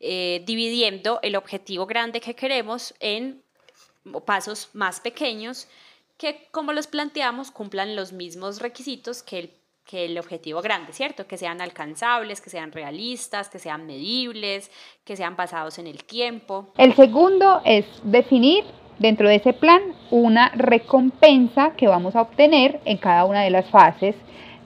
eh, 0.00 0.42
dividiendo 0.46 1.20
el 1.22 1.36
objetivo 1.36 1.86
grande 1.86 2.20
que 2.20 2.34
queremos 2.34 2.94
en 3.00 3.42
pasos 4.24 4.70
más 4.72 5.00
pequeños 5.00 5.68
que 6.16 6.48
como 6.50 6.72
los 6.72 6.86
planteamos 6.86 7.50
cumplan 7.50 7.96
los 7.96 8.12
mismos 8.12 8.60
requisitos 8.60 9.22
que 9.22 9.38
el, 9.38 9.50
que 9.86 10.04
el 10.04 10.18
objetivo 10.18 10.60
grande, 10.60 10.92
¿cierto? 10.92 11.26
Que 11.26 11.36
sean 11.36 11.60
alcanzables, 11.60 12.40
que 12.40 12.50
sean 12.50 12.72
realistas, 12.72 13.48
que 13.48 13.58
sean 13.58 13.86
medibles, 13.86 14.70
que 15.04 15.16
sean 15.16 15.36
basados 15.36 15.78
en 15.78 15.86
el 15.86 16.02
tiempo. 16.04 16.66
El 16.76 16.94
segundo 16.94 17.62
es 17.64 17.86
definir 18.02 18.64
dentro 18.98 19.28
de 19.28 19.36
ese 19.36 19.52
plan 19.52 19.80
una 20.10 20.48
recompensa 20.50 21.72
que 21.76 21.86
vamos 21.86 22.16
a 22.16 22.22
obtener 22.22 22.80
en 22.84 22.96
cada 22.96 23.24
una 23.24 23.42
de 23.42 23.50
las 23.50 23.70
fases 23.70 24.16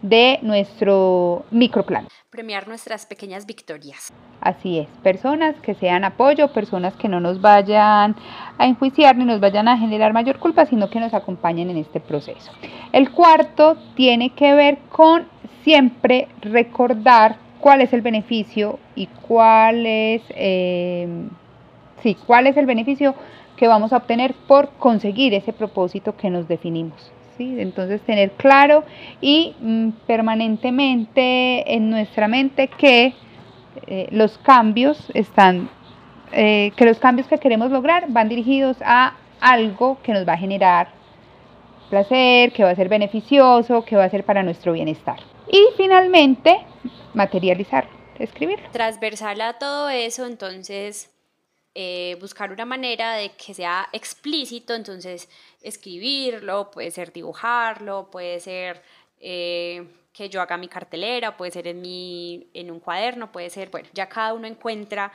de 0.03 0.39
nuestro 0.43 1.45
microplan. 1.51 2.09
Premiar 2.31 2.69
nuestras 2.69 3.07
pequeñas 3.07 3.47
victorias. 3.47 4.13
Así 4.41 4.79
es, 4.79 4.89
personas 5.03 5.57
que 5.61 5.75
sean 5.75 6.05
apoyo, 6.05 6.53
personas 6.53 6.95
que 6.95 7.09
no 7.09 7.21
nos 7.21 7.41
vayan 7.41 8.17
a 8.57 8.67
enjuiciar 8.67 9.17
ni 9.17 9.25
nos 9.25 9.41
vayan 9.41 9.69
a 9.69 9.77
generar 9.77 10.13
mayor 10.13 10.39
culpa, 10.39 10.65
sino 10.67 10.89
que 10.89 11.01
nos 11.01 11.13
acompañen 11.13 11.71
en 11.71 11.77
este 11.77 12.01
proceso. 12.01 12.51
El 12.93 13.11
cuarto 13.11 13.77
tiene 13.97 14.31
que 14.31 14.55
ver 14.55 14.79
con 14.91 15.27
siempre 15.63 16.29
recordar 16.41 17.37
cuál 17.61 17.83
es 17.83 17.93
el 17.93 18.01
beneficio 18.01 18.79
y 18.95 19.07
cuál 19.07 19.85
es, 19.85 20.23
eh, 20.31 21.07
sí, 22.03 22.17
cuál 22.27 22.47
es 22.47 22.57
el 22.57 22.67
beneficio 22.67 23.15
que 23.57 23.69
vamos 23.69 23.93
a 23.93 23.99
obtener 23.99 24.35
por 24.49 24.71
conseguir 24.79 25.35
ese 25.35 25.53
propósito 25.53 26.17
que 26.17 26.31
nos 26.31 26.49
definimos. 26.49 27.13
Entonces 27.40 28.00
tener 28.03 28.33
claro 28.33 28.85
y 29.20 29.55
mm, 29.61 29.90
permanentemente 30.07 31.74
en 31.74 31.90
nuestra 31.90 32.29
mente 32.29 32.68
que 32.68 33.14
eh, 33.87 34.09
los 34.11 34.38
cambios 34.38 35.11
están, 35.14 35.70
eh, 36.33 36.72
que 36.76 36.85
los 36.85 36.98
cambios 36.98 37.26
que 37.29 37.38
queremos 37.38 37.70
lograr 37.70 38.07
van 38.09 38.29
dirigidos 38.29 38.76
a 38.85 39.14
algo 39.40 39.98
que 40.03 40.12
nos 40.12 40.29
va 40.29 40.35
a 40.35 40.38
generar 40.38 40.88
placer, 41.88 42.53
que 42.53 42.62
va 42.62 42.70
a 42.70 42.74
ser 42.74 42.88
beneficioso, 42.88 43.85
que 43.85 43.96
va 43.96 44.05
a 44.05 44.11
ser 44.11 44.24
para 44.24 44.42
nuestro 44.42 44.72
bienestar. 44.72 45.18
Y 45.50 45.61
finalmente, 45.76 46.59
materializar, 47.14 47.88
escribir. 48.18 48.61
Transversal 48.70 49.40
a 49.40 49.55
todo 49.55 49.88
eso, 49.88 50.26
entonces 50.26 51.11
eh, 51.72 52.16
buscar 52.20 52.50
una 52.50 52.64
manera 52.64 53.14
de 53.14 53.30
que 53.30 53.54
sea 53.54 53.88
explícito, 53.92 54.74
entonces 54.74 55.28
escribirlo, 55.62 56.68
puede 56.72 56.90
ser 56.90 57.12
dibujarlo, 57.12 58.11
puede 58.11 58.40
ser 58.40 58.83
eh, 59.20 59.87
que 60.12 60.28
yo 60.28 60.42
haga 60.42 60.56
mi 60.56 60.66
cartelera, 60.66 61.37
puede 61.37 61.52
ser 61.52 61.68
en, 61.68 61.80
mi, 61.80 62.48
en 62.54 62.72
un 62.72 62.80
cuaderno, 62.80 63.30
puede 63.30 63.50
ser, 63.50 63.70
bueno, 63.70 63.88
ya 63.92 64.09
cada 64.09 64.35
uno 64.35 64.48
encuentra 64.48 65.12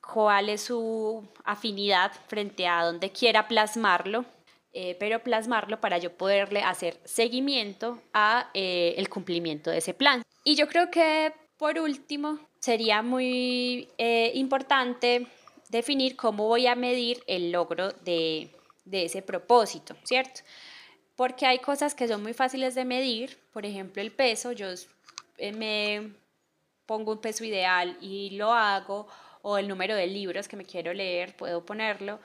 cuál 0.00 0.48
es 0.48 0.62
su 0.62 1.28
afinidad 1.44 2.12
frente 2.26 2.66
a 2.66 2.84
donde 2.84 3.10
quiera 3.10 3.46
plasmarlo, 3.46 4.24
eh, 4.72 4.96
pero 4.98 5.22
plasmarlo 5.22 5.78
para 5.78 5.98
yo 5.98 6.10
poderle 6.16 6.62
hacer 6.62 6.98
seguimiento 7.04 8.00
a 8.14 8.48
el 8.54 9.10
cumplimiento 9.10 9.70
de 9.70 9.78
ese 9.78 9.92
plan. 9.92 10.22
Y 10.42 10.54
yo 10.54 10.68
creo 10.68 10.90
que 10.90 11.34
por 11.58 11.78
último 11.78 12.38
sería 12.60 13.02
muy 13.02 13.88
importante 14.32 15.26
definir 15.68 16.16
cómo 16.16 16.46
voy 16.46 16.66
a 16.66 16.74
medir 16.74 17.22
el 17.26 17.52
logro 17.52 17.90
de, 18.04 18.50
ese 18.90 19.22
propósito, 19.22 19.96
¿cierto? 20.04 20.40
Porque 21.14 21.46
hay 21.46 21.58
cosas 21.58 21.94
que 21.94 22.08
son 22.08 22.22
muy 22.22 22.32
fáciles 22.32 22.74
de 22.74 22.84
medir, 22.84 23.38
por 23.52 23.66
ejemplo 23.66 24.00
el 24.00 24.12
peso, 24.12 24.52
yo 24.52 24.68
eh, 25.36 25.52
me 25.52 26.12
pongo 26.86 27.12
un 27.12 27.20
peso 27.20 27.44
ideal 27.44 27.98
y 28.00 28.30
lo 28.30 28.52
hago, 28.52 29.06
o 29.42 29.58
el 29.58 29.68
número 29.68 29.94
de 29.94 30.06
libros 30.06 30.48
que 30.48 30.56
me 30.56 30.64
quiero 30.64 30.92
leer, 30.94 31.36
puedo 31.36 31.64
ponerlo, 31.64 32.18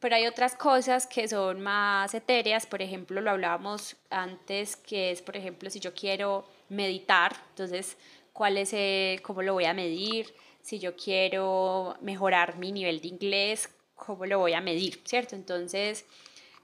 pero 0.00 0.16
hay 0.16 0.26
otras 0.26 0.54
cosas 0.54 1.06
que 1.06 1.26
son 1.28 1.60
más 1.62 2.12
etéreas, 2.14 2.66
por 2.66 2.82
ejemplo, 2.82 3.20
lo 3.20 3.30
hablábamos 3.30 3.96
antes, 4.10 4.76
que 4.76 5.10
es, 5.10 5.22
por 5.22 5.36
ejemplo, 5.36 5.70
si 5.70 5.80
yo 5.80 5.94
quiero 5.94 6.46
meditar, 6.68 7.34
entonces, 7.50 7.96
¿cuál 8.32 8.58
es, 8.58 8.74
cómo 9.22 9.42
lo 9.42 9.54
voy 9.54 9.64
a 9.64 9.72
medir? 9.72 10.34
Si 10.64 10.78
yo 10.78 10.96
quiero 10.96 11.94
mejorar 12.00 12.56
mi 12.56 12.72
nivel 12.72 13.02
de 13.02 13.08
inglés, 13.08 13.68
¿cómo 13.94 14.24
lo 14.24 14.38
voy 14.38 14.54
a 14.54 14.62
medir? 14.62 14.98
¿Cierto? 15.04 15.36
Entonces, 15.36 16.06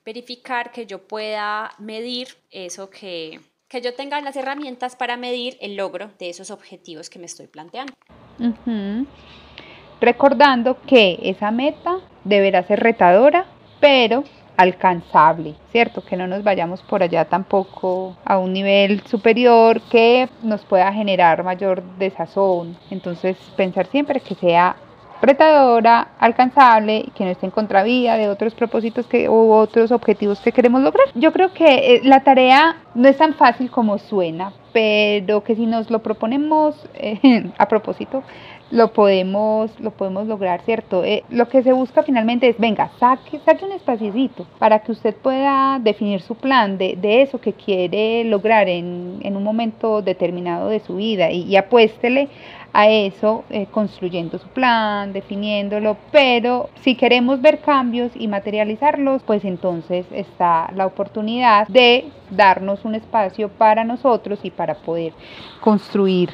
verificar 0.06 0.72
que 0.72 0.86
yo 0.86 1.06
pueda 1.06 1.72
medir 1.78 2.28
eso 2.50 2.88
que, 2.88 3.40
que 3.68 3.82
yo 3.82 3.94
tenga 3.94 4.18
las 4.22 4.36
herramientas 4.36 4.96
para 4.96 5.18
medir 5.18 5.58
el 5.60 5.76
logro 5.76 6.10
de 6.18 6.30
esos 6.30 6.50
objetivos 6.50 7.10
que 7.10 7.18
me 7.18 7.26
estoy 7.26 7.46
planteando. 7.46 7.92
Recordando 10.00 10.80
que 10.86 11.18
esa 11.22 11.50
meta 11.50 11.98
deberá 12.24 12.66
ser 12.66 12.80
retadora, 12.80 13.44
pero 13.80 14.24
alcanzable, 14.60 15.54
¿cierto? 15.72 16.02
Que 16.04 16.18
no 16.18 16.26
nos 16.26 16.44
vayamos 16.44 16.82
por 16.82 17.02
allá 17.02 17.24
tampoco 17.24 18.14
a 18.26 18.36
un 18.36 18.52
nivel 18.52 19.00
superior 19.06 19.80
que 19.90 20.28
nos 20.42 20.60
pueda 20.66 20.92
generar 20.92 21.42
mayor 21.42 21.82
desazón. 21.98 22.76
Entonces, 22.90 23.38
pensar 23.56 23.86
siempre 23.86 24.20
que 24.20 24.34
sea 24.34 24.76
retadora, 25.22 26.08
alcanzable 26.18 27.06
que 27.14 27.24
no 27.24 27.30
esté 27.30 27.46
en 27.46 27.52
contravía 27.52 28.16
de 28.16 28.28
otros 28.28 28.54
propósitos 28.54 29.06
que, 29.06 29.30
u 29.30 29.50
otros 29.50 29.92
objetivos 29.92 30.40
que 30.40 30.52
queremos 30.52 30.82
lograr. 30.82 31.06
Yo 31.14 31.32
creo 31.32 31.54
que 31.54 31.94
eh, 31.94 32.00
la 32.04 32.20
tarea 32.20 32.76
no 32.94 33.08
es 33.08 33.16
tan 33.16 33.34
fácil 33.34 33.70
como 33.70 33.96
suena, 33.96 34.52
pero 34.74 35.42
que 35.42 35.56
si 35.56 35.64
nos 35.64 35.90
lo 35.90 36.00
proponemos 36.00 36.86
eh, 36.94 37.50
a 37.58 37.66
propósito, 37.66 38.22
lo 38.70 38.92
podemos, 38.92 39.70
lo 39.80 39.90
podemos 39.90 40.26
lograr, 40.26 40.62
¿cierto? 40.62 41.04
Eh, 41.04 41.24
lo 41.28 41.48
que 41.48 41.62
se 41.62 41.72
busca 41.72 42.02
finalmente 42.02 42.48
es, 42.48 42.58
venga, 42.58 42.90
saque, 42.98 43.40
saque 43.44 43.64
un 43.64 43.72
espaciocito 43.72 44.46
para 44.58 44.78
que 44.78 44.92
usted 44.92 45.14
pueda 45.16 45.78
definir 45.80 46.20
su 46.20 46.36
plan 46.36 46.78
de, 46.78 46.96
de 46.96 47.22
eso 47.22 47.40
que 47.40 47.52
quiere 47.52 48.24
lograr 48.24 48.68
en, 48.68 49.18
en, 49.22 49.36
un 49.36 49.42
momento 49.42 50.02
determinado 50.02 50.68
de 50.68 50.80
su 50.80 50.96
vida 50.96 51.30
y, 51.30 51.42
y 51.42 51.56
apuéstele 51.56 52.28
a 52.72 52.88
eso 52.88 53.44
eh, 53.50 53.66
construyendo 53.70 54.38
su 54.38 54.46
plan, 54.48 55.12
definiéndolo, 55.12 55.96
pero 56.12 56.70
si 56.82 56.94
queremos 56.94 57.40
ver 57.40 57.60
cambios 57.60 58.12
y 58.14 58.28
materializarlos, 58.28 59.22
pues 59.24 59.44
entonces 59.44 60.06
está 60.12 60.70
la 60.74 60.86
oportunidad 60.86 61.66
de 61.66 62.04
darnos 62.30 62.84
un 62.84 62.94
espacio 62.94 63.48
para 63.48 63.82
nosotros 63.82 64.38
y 64.44 64.50
para 64.50 64.74
poder 64.74 65.12
construir 65.60 66.30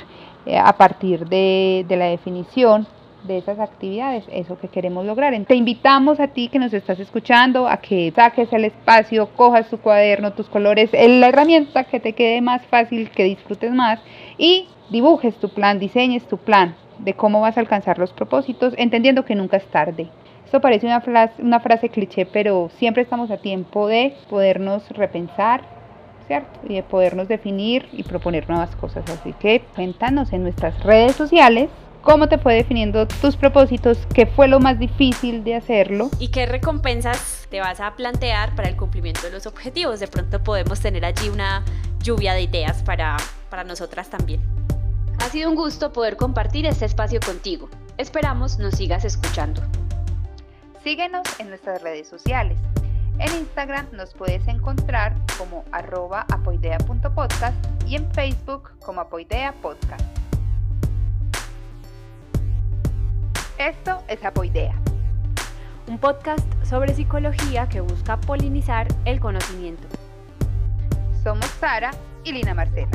a 0.46 0.72
partir 0.76 1.26
de, 1.28 1.84
de 1.88 1.96
la 1.96 2.06
definición 2.06 2.86
de 3.26 3.38
esas 3.38 3.58
actividades, 3.58 4.24
eso 4.30 4.58
que 4.58 4.68
queremos 4.68 5.04
lograr. 5.04 5.34
Te 5.44 5.56
invitamos 5.56 6.20
a 6.20 6.28
ti 6.28 6.48
que 6.48 6.58
nos 6.58 6.72
estás 6.72 6.98
escuchando 7.00 7.68
a 7.68 7.78
que 7.78 8.12
saques 8.14 8.52
el 8.52 8.64
espacio, 8.64 9.28
cojas 9.34 9.68
tu 9.68 9.78
cuaderno, 9.78 10.32
tus 10.32 10.48
colores, 10.48 10.90
la 10.92 11.28
herramienta 11.28 11.84
que 11.84 12.00
te 12.00 12.12
quede 12.12 12.40
más 12.40 12.62
fácil, 12.66 13.10
que 13.10 13.24
disfrutes 13.24 13.72
más 13.72 14.00
y 14.38 14.68
dibujes 14.90 15.34
tu 15.36 15.48
plan, 15.48 15.78
diseñes 15.78 16.26
tu 16.28 16.38
plan 16.38 16.76
de 16.98 17.14
cómo 17.14 17.40
vas 17.40 17.56
a 17.56 17.60
alcanzar 17.60 17.98
los 17.98 18.12
propósitos, 18.12 18.74
entendiendo 18.76 19.24
que 19.24 19.34
nunca 19.34 19.56
es 19.56 19.66
tarde. 19.66 20.08
Esto 20.44 20.60
parece 20.60 20.86
una 20.86 21.00
frase, 21.00 21.42
una 21.42 21.60
frase 21.60 21.88
cliché, 21.88 22.24
pero 22.24 22.70
siempre 22.78 23.02
estamos 23.02 23.30
a 23.30 23.38
tiempo 23.38 23.88
de 23.88 24.14
podernos 24.30 24.88
repensar, 24.90 25.75
y 26.68 26.74
de 26.74 26.82
podernos 26.82 27.28
definir 27.28 27.88
y 27.92 28.02
proponer 28.02 28.48
nuevas 28.48 28.74
cosas. 28.76 29.04
Así 29.10 29.32
que 29.34 29.62
cuéntanos 29.74 30.32
en 30.32 30.42
nuestras 30.42 30.82
redes 30.82 31.14
sociales 31.16 31.70
cómo 32.06 32.28
te 32.28 32.38
fue 32.38 32.54
definiendo 32.54 33.08
tus 33.08 33.36
propósitos, 33.36 33.98
qué 34.14 34.26
fue 34.26 34.46
lo 34.46 34.60
más 34.60 34.78
difícil 34.78 35.42
de 35.42 35.56
hacerlo. 35.56 36.08
Y 36.20 36.28
qué 36.28 36.46
recompensas 36.46 37.48
te 37.50 37.58
vas 37.58 37.80
a 37.80 37.96
plantear 37.96 38.54
para 38.54 38.68
el 38.68 38.76
cumplimiento 38.76 39.22
de 39.22 39.32
los 39.32 39.46
objetivos. 39.46 39.98
De 39.98 40.06
pronto 40.06 40.42
podemos 40.42 40.78
tener 40.78 41.04
allí 41.04 41.28
una 41.28 41.64
lluvia 42.00 42.34
de 42.34 42.42
ideas 42.42 42.84
para, 42.84 43.16
para 43.50 43.64
nosotras 43.64 44.08
también. 44.08 44.40
Ha 45.18 45.28
sido 45.30 45.50
un 45.50 45.56
gusto 45.56 45.92
poder 45.92 46.16
compartir 46.16 46.66
este 46.66 46.84
espacio 46.84 47.18
contigo. 47.18 47.68
Esperamos 47.98 48.60
nos 48.60 48.74
sigas 48.74 49.04
escuchando. 49.04 49.62
Síguenos 50.84 51.22
en 51.40 51.48
nuestras 51.48 51.82
redes 51.82 52.06
sociales. 52.06 52.56
En 53.18 53.34
Instagram 53.34 53.86
nos 53.92 54.12
puedes 54.12 54.46
encontrar 54.46 55.16
como 55.38 55.64
arroba 55.72 56.26
apoidea.podcast 56.30 57.56
y 57.86 57.96
en 57.96 58.12
Facebook 58.12 58.72
como 58.84 59.00
apoidea 59.00 59.52
podcast. 59.62 60.04
Esto 63.58 64.02
es 64.08 64.22
Apoidea. 64.22 64.74
Un 65.86 65.98
podcast 65.98 66.46
sobre 66.62 66.94
psicología 66.94 67.66
que 67.70 67.80
busca 67.80 68.20
polinizar 68.20 68.86
el 69.06 69.18
conocimiento. 69.18 69.88
Somos 71.22 71.46
Sara 71.58 71.92
y 72.22 72.32
Lina 72.32 72.52
Marcela. 72.52 72.90